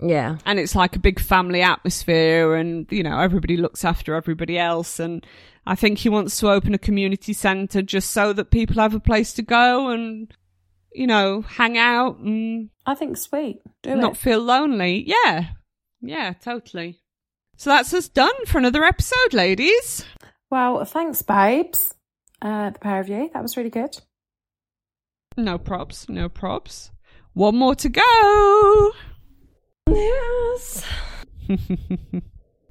[0.01, 0.39] yeah.
[0.45, 4.99] And it's like a big family atmosphere, and you know everybody looks after everybody else.
[4.99, 5.25] And
[5.65, 9.01] I think he wants to open a community centre just so that people have a
[9.01, 10.33] place to go and
[10.93, 13.59] you know hang out and I think sweet.
[13.83, 14.19] Do not it.
[14.19, 15.05] feel lonely.
[15.07, 15.51] Yeah,
[16.01, 16.99] yeah, totally.
[17.59, 20.05] So that's us done for another episode, ladies.
[20.51, 21.95] Well, thanks, babes.
[22.41, 23.31] Uh, the pair of you.
[23.33, 23.97] That was really good.
[25.37, 26.91] No props, no props.
[27.35, 28.93] One more to go.
[29.91, 30.85] Yes.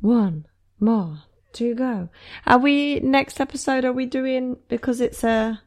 [0.01, 0.45] One
[0.79, 1.19] more
[1.53, 2.09] to go.
[2.45, 3.85] Are we next episode?
[3.85, 5.61] Are we doing because it's a?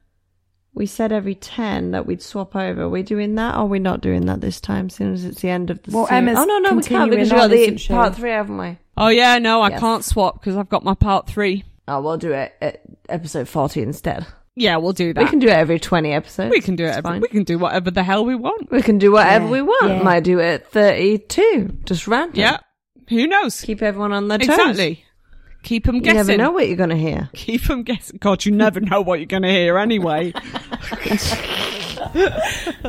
[0.75, 2.83] We said every ten that we'd swap over.
[2.83, 3.55] Are we doing that?
[3.55, 4.91] Or are we not doing that this time?
[4.91, 5.93] Soon as it's the end of the.
[5.93, 6.19] Well, series?
[6.19, 8.79] Emma's oh no, no, we can't because we got the part three, haven't we?
[8.97, 9.81] Oh yeah, no, I Yes.
[9.81, 11.65] can't swap because I've got my part three.
[11.89, 14.27] Oh, we'll do it at episode forty instead.
[14.55, 15.23] Yeah, we'll do that.
[15.25, 16.51] We can do it every twenty episodes.
[16.51, 16.89] We can do it.
[16.89, 17.21] It's Every, fine.
[17.21, 18.71] we can do whatever the hell we want.
[18.71, 19.89] We can do whatever Yeah, we want.
[19.89, 20.03] yeah.
[20.03, 21.79] Might do it at thirty-two.
[21.85, 22.39] Just random.
[22.39, 22.59] Yeah.
[23.09, 23.61] Who knows?
[23.63, 24.49] Keep everyone on their toes.
[24.49, 25.05] exactly.
[25.63, 26.17] Keep them You guessing.
[26.27, 27.31] never know what you're going to hear.
[27.35, 28.19] Keep them guessing.
[28.21, 30.33] God, you never know what you're going to hear anyway.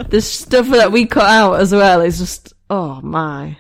[0.10, 3.58] The stuff that we cut out as well is just, oh my.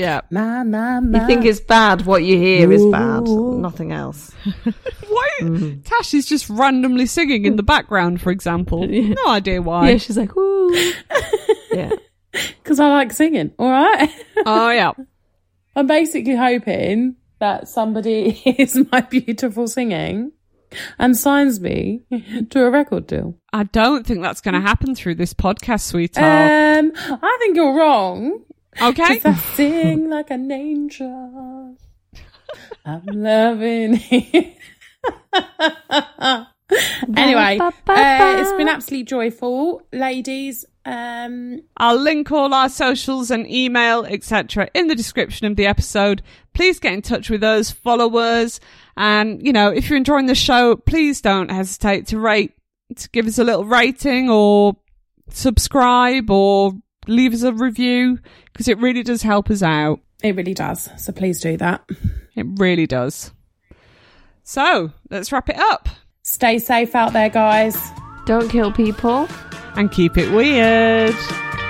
[0.00, 0.20] Yeah.
[0.30, 1.20] My, my, my.
[1.20, 3.24] You think it's bad, what you hear is bad.
[3.24, 4.32] Nothing else.
[5.08, 5.78] Why?
[5.84, 8.88] Tash is just randomly singing in the background, for example.
[9.00, 9.14] Yeah.
[9.14, 9.90] No idea why.
[9.90, 10.70] Yeah, she's like, woo.
[11.72, 11.90] yeah.
[12.32, 14.10] Because I like singing, all right?
[14.44, 14.92] Oh yeah.
[15.76, 20.32] I'm basically hoping that somebody hears my beautiful singing
[20.98, 22.02] and signs me
[22.50, 23.36] to a record deal.
[23.52, 26.78] I don't think that's going to happen through this podcast, sweetheart.
[26.78, 28.44] Um, I think you're wrong.
[28.82, 29.20] Okay.
[29.24, 31.76] I sing like an angel.
[32.84, 34.56] I'm loving it.
[37.16, 40.64] anyway, uh, it's been absolutely joyful, ladies.
[40.84, 46.22] Um, I'll link all our socials and email, etc., in the description of the episode.
[46.54, 48.60] Please get in touch with us, followers,
[48.96, 52.54] and you know, if you're enjoying the show, please don't hesitate to rate,
[52.96, 54.76] to give us a little rating or
[55.28, 56.72] subscribe or
[57.10, 58.18] leave us a review
[58.52, 60.00] because it really does help us out.
[60.22, 60.88] it really does.
[60.96, 61.84] So please do that.
[62.36, 63.32] It really does.
[64.44, 65.88] So let's wrap it up
[66.22, 67.76] Stay safe out there, guys.
[68.26, 69.26] Don't kill people.
[69.76, 71.14] and keep it weird.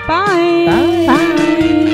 [0.07, 0.67] Bye.
[0.67, 1.07] Bye.
[1.07, 1.90] Bye.